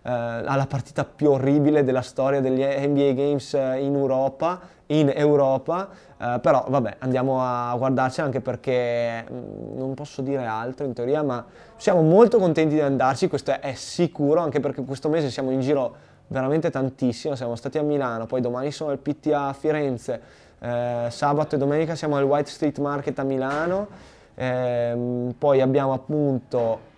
eh, 0.02 0.11
alla 0.11 0.67
partita 0.69 1.05
più 1.05 1.31
orribile 1.31 1.85
della 1.85 2.02
storia 2.02 2.41
degli 2.41 2.62
NBA 2.62 3.12
Games 3.12 3.55
eh, 3.55 3.79
in 3.81 3.95
Europa, 3.95 4.61
in 4.87 5.11
Europa 5.14 5.88
eh, 6.23 6.38
però 6.41 6.64
vabbè 6.69 6.97
andiamo 7.00 7.43
a 7.43 7.75
guardarci 7.76 8.21
anche 8.21 8.41
perché 8.41 9.25
mh, 9.29 9.35
mm, 9.35 9.79
non 9.79 9.95
posso 9.95 10.23
dire 10.23 10.45
altro 10.47 10.87
in 10.87 10.93
teoria 10.93 11.23
ma 11.23 11.45
siamo 11.76 12.02
molto 12.02 12.38
contenti 12.38 12.75
di 12.75 12.81
andarci 12.81 13.29
questo 13.29 13.61
è 13.61 13.75
sicuro 13.75 14.41
anche 14.41 14.61
perché 14.61 14.85
questo 14.85 15.09
mese 15.09 15.31
siamo 15.31 15.50
in 15.50 15.61
giro 15.61 15.95
veramente 16.29 16.71
tantissimo 16.71 17.35
siamo 17.35 17.57
stati 17.57 17.79
a 17.79 17.83
Milano 17.83 18.26
poi 18.26 18.41
domani 18.41 18.71
sono 18.71 18.91
al 18.91 18.99
PTA 18.99 19.49
a 19.49 19.52
Firenze 19.52 20.21
eh, 20.61 21.07
sabato 21.11 21.57
e 21.57 21.59
domenica 21.59 21.97
siamo 21.97 22.17
al 22.17 22.25
White 22.25 22.50
Street 22.50 22.79
Market 22.79 23.19
a 23.19 23.25
Milano 23.25 23.88
eh, 24.35 25.35
poi 25.37 25.61
abbiamo 25.61 25.93
appunto 25.93 26.91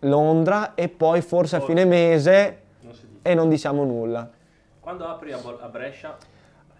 Londra 0.00 0.74
e 0.74 0.88
poi 0.88 1.20
forse 1.20 1.56
a 1.56 1.60
fine 1.60 1.84
mese 1.84 2.60
non 2.80 2.94
e 3.22 3.34
non 3.34 3.48
diciamo 3.48 3.84
nulla. 3.84 4.28
Quando 4.80 5.06
apri 5.06 5.32
a, 5.32 5.38
Brescia? 5.68 6.16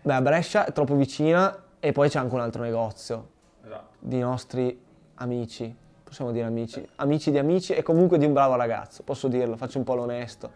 Beh, 0.02 0.14
a 0.14 0.20
Brescia 0.20 0.64
è 0.64 0.72
troppo 0.72 0.96
vicina 0.96 1.56
e 1.84 1.90
poi 1.90 2.08
c'è 2.08 2.20
anche 2.20 2.32
un 2.32 2.40
altro 2.40 2.62
negozio 2.62 3.28
esatto. 3.64 3.94
di 3.98 4.20
nostri 4.20 4.80
amici, 5.16 5.74
possiamo 6.04 6.30
dire 6.30 6.46
amici, 6.46 6.86
amici 6.96 7.32
di 7.32 7.38
amici 7.38 7.72
e 7.72 7.82
comunque 7.82 8.18
di 8.18 8.24
un 8.24 8.32
bravo 8.32 8.54
ragazzo, 8.54 9.02
posso 9.02 9.26
dirlo, 9.26 9.56
faccio 9.56 9.78
un 9.78 9.84
po' 9.84 9.96
l'onesto. 9.96 10.48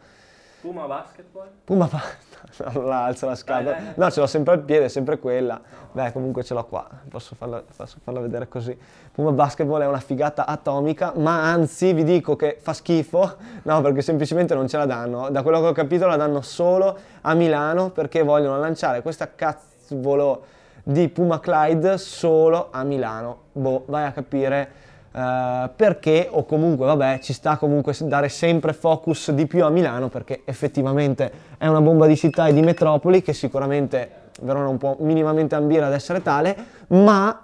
Puma 0.61 0.87
Basketball? 0.87 1.49
Puma 1.65 1.89
Basketball, 1.91 2.71
non 2.81 2.87
la 2.87 3.05
alzo 3.07 3.27
la 3.27 3.35
scatola. 3.35 3.77
No, 3.97 4.09
ce 4.09 4.21
l'ho 4.21 4.29
sempre 4.29 4.53
al 4.55 4.61
piede, 4.61 4.85
è 4.85 4.89
sempre 4.89 5.19
quella. 5.19 5.61
Beh, 5.91 6.13
comunque 6.13 6.45
ce 6.45 6.55
l'ho 6.55 6.65
qua, 6.65 6.87
posso 7.09 7.35
farla, 7.35 7.61
posso 7.77 7.99
farla, 8.05 8.21
vedere 8.21 8.47
così. 8.47 8.79
Puma 9.11 9.33
Basketball 9.33 9.81
è 9.81 9.87
una 9.87 9.99
figata 9.99 10.47
atomica, 10.47 11.13
ma 11.17 11.51
anzi 11.51 11.93
vi 11.93 12.05
dico 12.05 12.37
che 12.37 12.57
fa 12.61 12.73
schifo, 12.73 13.37
no, 13.65 13.81
perché 13.81 14.01
semplicemente 14.01 14.55
non 14.55 14.69
ce 14.69 14.77
la 14.77 14.87
danno. 14.87 15.29
Da 15.31 15.43
quello 15.43 15.61
che 15.61 15.67
ho 15.67 15.73
capito 15.73 16.07
la 16.07 16.17
danno 16.17 16.41
solo 16.41 16.97
a 17.23 17.35
Milano 17.35 17.91
perché 17.91 18.23
vogliono 18.23 18.61
lanciare 18.61 19.03
questa 19.03 19.35
cazvolo 19.35 20.55
di 20.89 21.09
Puma 21.09 21.41
Clyde 21.41 21.99
solo 21.99 22.69
a 22.71 22.85
Milano. 22.85 23.39
Boh, 23.53 23.83
vai 23.87 24.05
a 24.05 24.13
capire 24.13 24.71
uh, 25.11 25.69
perché 25.75 26.29
o 26.31 26.45
comunque 26.45 26.87
vabbè 26.87 27.19
ci 27.19 27.33
sta 27.33 27.57
comunque 27.57 27.93
dare 28.03 28.29
sempre 28.29 28.73
focus 28.73 29.33
di 29.33 29.49
più 29.49 29.65
a 29.65 29.69
Milano 29.69 30.09
perché 30.09 30.43
effettivamente 30.45 31.33
è 31.59 31.67
una 31.67 31.81
bomba 31.81 32.07
di 32.07 32.17
città 32.17 32.47
e 32.47 32.53
di 32.53 32.63
metropoli 32.63 33.21
che 33.21 33.33
sicuramente 33.33 34.25
Verona 34.43 34.67
non 34.67 34.79
può 34.79 34.97
minimamente 35.01 35.57
ambire 35.57 35.85
ad 35.85 35.93
essere 35.93 36.23
tale, 36.23 36.57
ma 36.89 37.43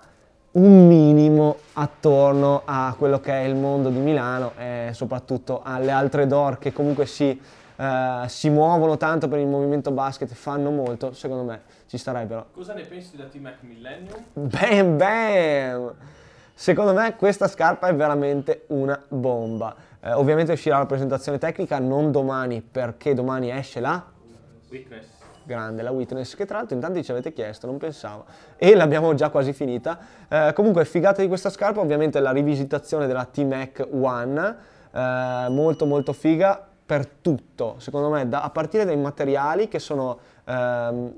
un 0.53 0.87
minimo 0.87 1.57
attorno 1.73 2.63
a 2.65 2.95
quello 2.97 3.19
che 3.19 3.33
è 3.33 3.45
il 3.45 3.57
mondo 3.57 3.89
di 3.89 3.99
Milano 3.99 4.53
e 4.57 4.91
soprattutto 4.93 5.63
alle 5.65 5.91
altre 5.91 6.29
door 6.29 6.59
che 6.59 6.73
comunque 6.73 7.07
si, 7.07 7.41
uh, 7.77 8.27
si 8.27 8.51
muovono 8.51 8.97
tanto 8.97 9.29
per 9.29 9.39
il 9.39 9.47
movimento 9.47 9.91
basket, 9.91 10.33
fanno 10.33 10.71
molto, 10.71 11.13
secondo 11.13 11.45
me 11.45 11.63
ci 11.87 11.99
starebbero. 11.99 12.47
Cosa 12.53 12.75
ne 12.75 12.83
pensi 12.83 13.17
da 13.17 13.25
T-Mac 13.25 13.63
Millennium? 13.63 14.25
Bam 14.33 14.97
bam! 14.97 15.95
Secondo 16.55 16.93
me 16.93 17.17
questa 17.17 17.49
scarpa 17.49 17.89
è 17.89 17.95
veramente 17.95 18.65
una 18.69 19.01
bomba. 19.09 19.75
Eh, 20.01 20.13
ovviamente 20.13 20.53
uscirà 20.53 20.79
la 20.79 20.87
presentazione 20.87 21.39
tecnica 21.39 21.79
non 21.79 22.11
domani 22.11 22.61
perché 22.61 23.15
domani 23.15 23.51
esce 23.51 23.81
la 23.81 24.05
Witness. 24.69 25.07
Grande, 25.45 25.83
la 25.83 25.91
Witness, 25.91 26.35
che 26.35 26.47
tra 26.47 26.59
l'altro 26.59 26.77
in 26.77 26.81
tanti 26.81 27.03
ci 27.03 27.11
avete 27.11 27.33
chiesto, 27.33 27.67
non 27.67 27.77
pensavo. 27.77 28.25
E 28.57 28.75
l'abbiamo 28.75 29.13
già 29.15 29.29
quasi 29.29 29.53
finita. 29.53 29.99
Eh, 30.29 30.53
comunque, 30.55 30.85
figata 30.85 31.21
di 31.21 31.29
questa 31.29 31.51
scarpa, 31.51 31.81
ovviamente 31.81 32.21
la 32.21 32.31
rivisitazione 32.31 33.07
della 33.07 33.25
T-Mac 33.25 33.89
One, 33.91 34.57
eh, 34.93 35.47
molto 35.51 35.85
molto 35.85 36.13
figa 36.13 36.69
per 36.93 37.07
tutto, 37.07 37.77
secondo 37.79 38.11
me, 38.11 38.29
da, 38.29 38.43
a 38.43 38.51
partire 38.51 38.85
dai 38.85 38.99
materiali 38.99 39.67
che 39.67 39.79
sono 39.79 40.19
ehm, 40.45 41.15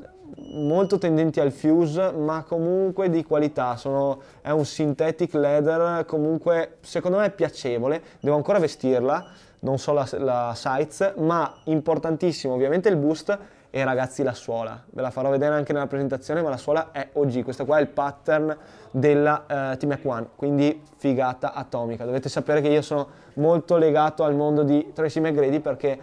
molto 0.52 0.98
tendenti 0.98 1.40
al 1.40 1.50
fuse, 1.50 2.12
ma 2.12 2.44
comunque 2.44 3.10
di 3.10 3.24
qualità. 3.24 3.74
Sono, 3.74 4.22
è 4.40 4.50
un 4.50 4.64
synthetic 4.64 5.34
leather, 5.34 6.04
comunque 6.04 6.76
secondo 6.82 7.18
me 7.18 7.24
è 7.24 7.30
piacevole. 7.30 8.00
Devo 8.20 8.36
ancora 8.36 8.60
vestirla, 8.60 9.26
non 9.60 9.78
so 9.78 9.92
la, 9.92 10.08
la 10.18 10.52
size, 10.54 11.14
ma 11.16 11.52
importantissimo 11.64 12.54
ovviamente 12.54 12.88
il 12.88 12.96
boost 12.96 13.36
e 13.68 13.82
ragazzi 13.82 14.22
la 14.22 14.34
suola. 14.34 14.80
Ve 14.90 15.02
la 15.02 15.10
farò 15.10 15.28
vedere 15.28 15.56
anche 15.56 15.72
nella 15.72 15.88
presentazione, 15.88 16.40
ma 16.40 16.50
la 16.50 16.56
suola 16.56 16.92
è 16.92 17.08
OG. 17.14 17.42
Questo 17.42 17.64
qua 17.64 17.78
è 17.78 17.80
il 17.80 17.88
pattern 17.88 18.56
della 18.92 19.40
uh, 19.40 19.76
Team 19.76 19.88
Mac 19.88 20.04
One, 20.04 20.28
quindi 20.36 20.80
figata 20.98 21.52
atomica. 21.52 22.04
Dovete 22.04 22.28
sapere 22.28 22.60
che 22.60 22.68
io 22.68 22.82
sono 22.82 23.22
molto 23.34 23.76
legato 23.76 24.24
al 24.24 24.34
mondo 24.34 24.62
di 24.62 24.92
Tracy 24.92 25.20
McGrady 25.20 25.60
perché 25.60 25.98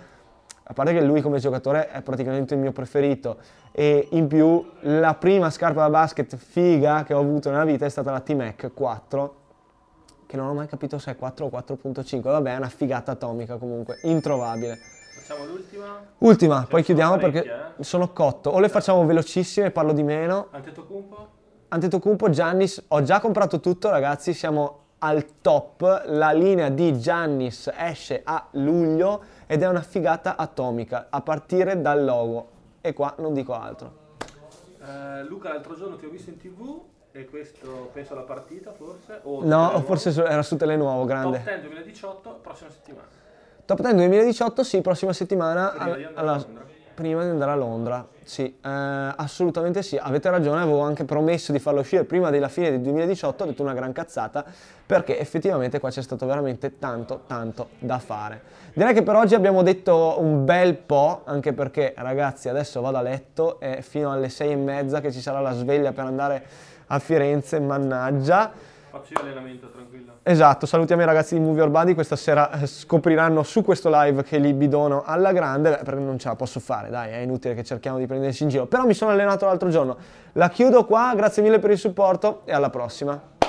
a 0.63 0.74
parte 0.74 0.94
che 0.94 1.02
lui 1.02 1.22
come 1.22 1.39
giocatore 1.39 1.89
è 1.89 2.02
praticamente 2.02 2.54
il 2.54 2.60
mio 2.60 2.72
preferito 2.72 3.38
e 3.72 4.08
in 4.12 4.28
più 4.28 4.65
la 4.82 5.15
prima 5.15 5.50
scarpa 5.50 5.82
da 5.82 5.89
basket 5.89 6.36
figa 6.36 7.04
che 7.04 7.13
ho 7.13 7.20
avuto 7.20 7.50
nella 7.50 7.65
vita 7.65 7.86
è 7.86 7.89
stata 7.89 8.12
la 8.12 8.20
T-Mac 8.20 8.72
4 8.74 9.36
che 10.32 10.38
non 10.38 10.48
ho 10.48 10.54
mai 10.54 10.67
capito 10.67 10.98
se 10.98 11.12
è 11.12 11.15
4 11.17 11.46
o 11.46 11.50
4.5 11.50 12.22
vabbè 12.22 12.54
è 12.54 12.56
una 12.56 12.70
figata 12.70 13.12
atomica 13.12 13.58
comunque 13.58 14.00
introvabile. 14.04 14.80
Facciamo 15.13 15.46
l'ultima? 15.46 16.06
Ultima 16.20 16.60
cioè, 16.60 16.67
poi 16.67 16.84
chiudiamo 16.84 17.17
perché 17.17 17.44
eh? 17.44 17.84
sono 17.84 18.13
cotto. 18.13 18.50
O 18.50 18.60
le 18.60 18.70
facciamo 18.70 19.06
velocissime 19.06 19.72
parlo 19.72 19.91
di 19.91 20.04
meno. 20.04 20.48
Antetokounmpo 20.52 21.28
Antetokounmpo 21.67 22.30
Giannis 22.30 22.82
ho 22.88 23.04
già 23.04 23.20
comprato 23.20 23.60
tutto 23.60 23.89
ragazzi 23.89 24.34
siamo 24.34 24.80
al 25.04 25.42
top 25.42 26.04
la 26.08 26.32
linea 26.32 26.70
di 26.70 26.98
Giannis 27.00 27.72
esce 27.76 28.22
a 28.24 28.48
luglio 28.52 29.24
ed 29.48 29.64
è 29.64 29.68
una 29.68 29.82
figata 29.82 30.36
atomica 30.36 31.08
a 31.10 31.22
partire 31.22 31.82
dal 31.82 32.04
logo 32.04 32.50
e 32.82 32.94
qua 32.94 33.16
non 33.18 33.34
dico 33.34 33.54
altro. 33.54 34.00
Uh, 34.80 35.28
Luca, 35.28 35.50
l'altro 35.50 35.76
giorno 35.76 35.96
ti 35.96 36.06
ho 36.06 36.10
visto 36.10 36.30
in 36.30 36.38
tv 36.38 36.82
e 37.12 37.26
questo 37.26 37.90
penso 37.94 38.14
alla 38.14 38.22
partita 38.24 38.72
forse? 38.72 39.20
O 39.24 39.44
no, 39.44 39.82
forse 39.86 40.10
era 40.24 40.42
su 40.44 40.56
Telenuovo, 40.56 41.06
grande. 41.06 41.38
Top 41.38 41.46
10 41.46 41.62
2018, 41.62 42.40
prossima 42.42 42.70
settimana. 42.70 43.08
Top 43.66 43.80
10 43.80 43.96
2018, 43.96 44.64
sì, 44.64 44.82
prossima 44.82 45.14
settimana. 45.14 45.70
Prima, 45.70 45.96
di 45.96 46.08
alla, 46.14 46.46
prima 46.93 47.23
di 47.23 47.30
andare 47.30 47.51
a 47.51 47.56
Londra, 47.56 48.08
sì, 48.23 48.43
eh, 48.45 48.54
assolutamente 48.62 49.84
sì. 49.84 49.97
Avete 49.97 50.30
ragione, 50.30 50.62
avevo 50.62 50.82
anche 50.82 51.04
promesso 51.04 51.51
di 51.51 51.60
farlo 51.60 51.82
uscire 51.82 52.04
prima 52.04 52.30
della 52.30 52.47
fine 52.47 52.69
del 52.69 52.82
2018, 52.82 53.43
ho 53.43 53.47
detto 53.47 53.62
una 53.62 53.73
gran 53.73 53.91
cazzata, 53.91 54.45
perché 54.86 55.19
effettivamente 55.19 55.80
qua 55.80 55.89
c'è 55.89 56.01
stato 56.01 56.25
veramente 56.25 56.77
tanto, 56.77 57.23
tanto 57.27 57.69
da 57.80 57.99
fare. 57.99 58.41
Direi 58.73 58.93
che 58.93 59.04
per 59.04 59.15
oggi 59.15 59.36
abbiamo 59.36 59.63
detto 59.63 60.15
un 60.19 60.45
bel 60.45 60.75
po', 60.75 61.21
anche 61.25 61.54
perché 61.54 61.93
ragazzi 61.97 62.47
adesso 62.47 62.80
vado 62.82 62.97
a 62.97 63.01
letto 63.01 63.60
e 63.60 63.82
fino 63.82 64.12
alle 64.12 64.30
sei 64.30 64.51
e 64.51 64.56
mezza 64.56 65.01
che 65.01 65.12
ci 65.12 65.19
sarà 65.19 65.39
la 65.39 65.54
sveglia 65.54 65.91
per 65.91 66.06
andare 66.06 66.45
a 66.88 66.99
Firenze, 66.99 67.60
mannaggia. 67.60 68.69
Faccio 68.91 69.13
io 69.13 69.21
allenamento, 69.21 69.69
tranquillo. 69.69 70.17
Esatto, 70.21 70.65
salutiamo 70.65 71.01
i 71.01 71.06
ragazzi 71.06 71.36
di 71.36 71.39
Movie 71.39 71.62
Urbani, 71.62 71.93
questa 71.93 72.17
sera 72.17 72.51
eh, 72.51 72.67
scopriranno 72.67 73.41
su 73.41 73.63
questo 73.63 73.89
live 73.89 74.21
che 74.23 74.38
li 74.38 74.51
bidono 74.54 75.04
alla 75.06 75.32
grande, 75.32 75.80
perché 75.82 76.01
non 76.01 76.19
ce 76.19 76.27
la 76.27 76.36
posso 76.36 76.60
fare, 76.60 76.89
dai, 76.89 77.12
è 77.12 77.17
inutile 77.19 77.54
che 77.54 77.63
cerchiamo 77.63 77.99
di 77.99 78.06
prendersi 78.06 78.43
in 78.43 78.49
giro. 78.49 78.65
Però 78.65 78.84
mi 78.84 78.93
sono 78.93 79.12
allenato 79.12 79.45
l'altro 79.45 79.69
giorno. 79.69 79.95
La 80.34 80.49
chiudo 80.49 80.84
qua, 80.84 81.13
grazie 81.15 81.41
mille 81.41 81.60
per 81.60 81.71
il 81.71 81.77
supporto 81.77 82.41
e 82.43 82.51
alla 82.51 82.69
prossima. 82.69 83.40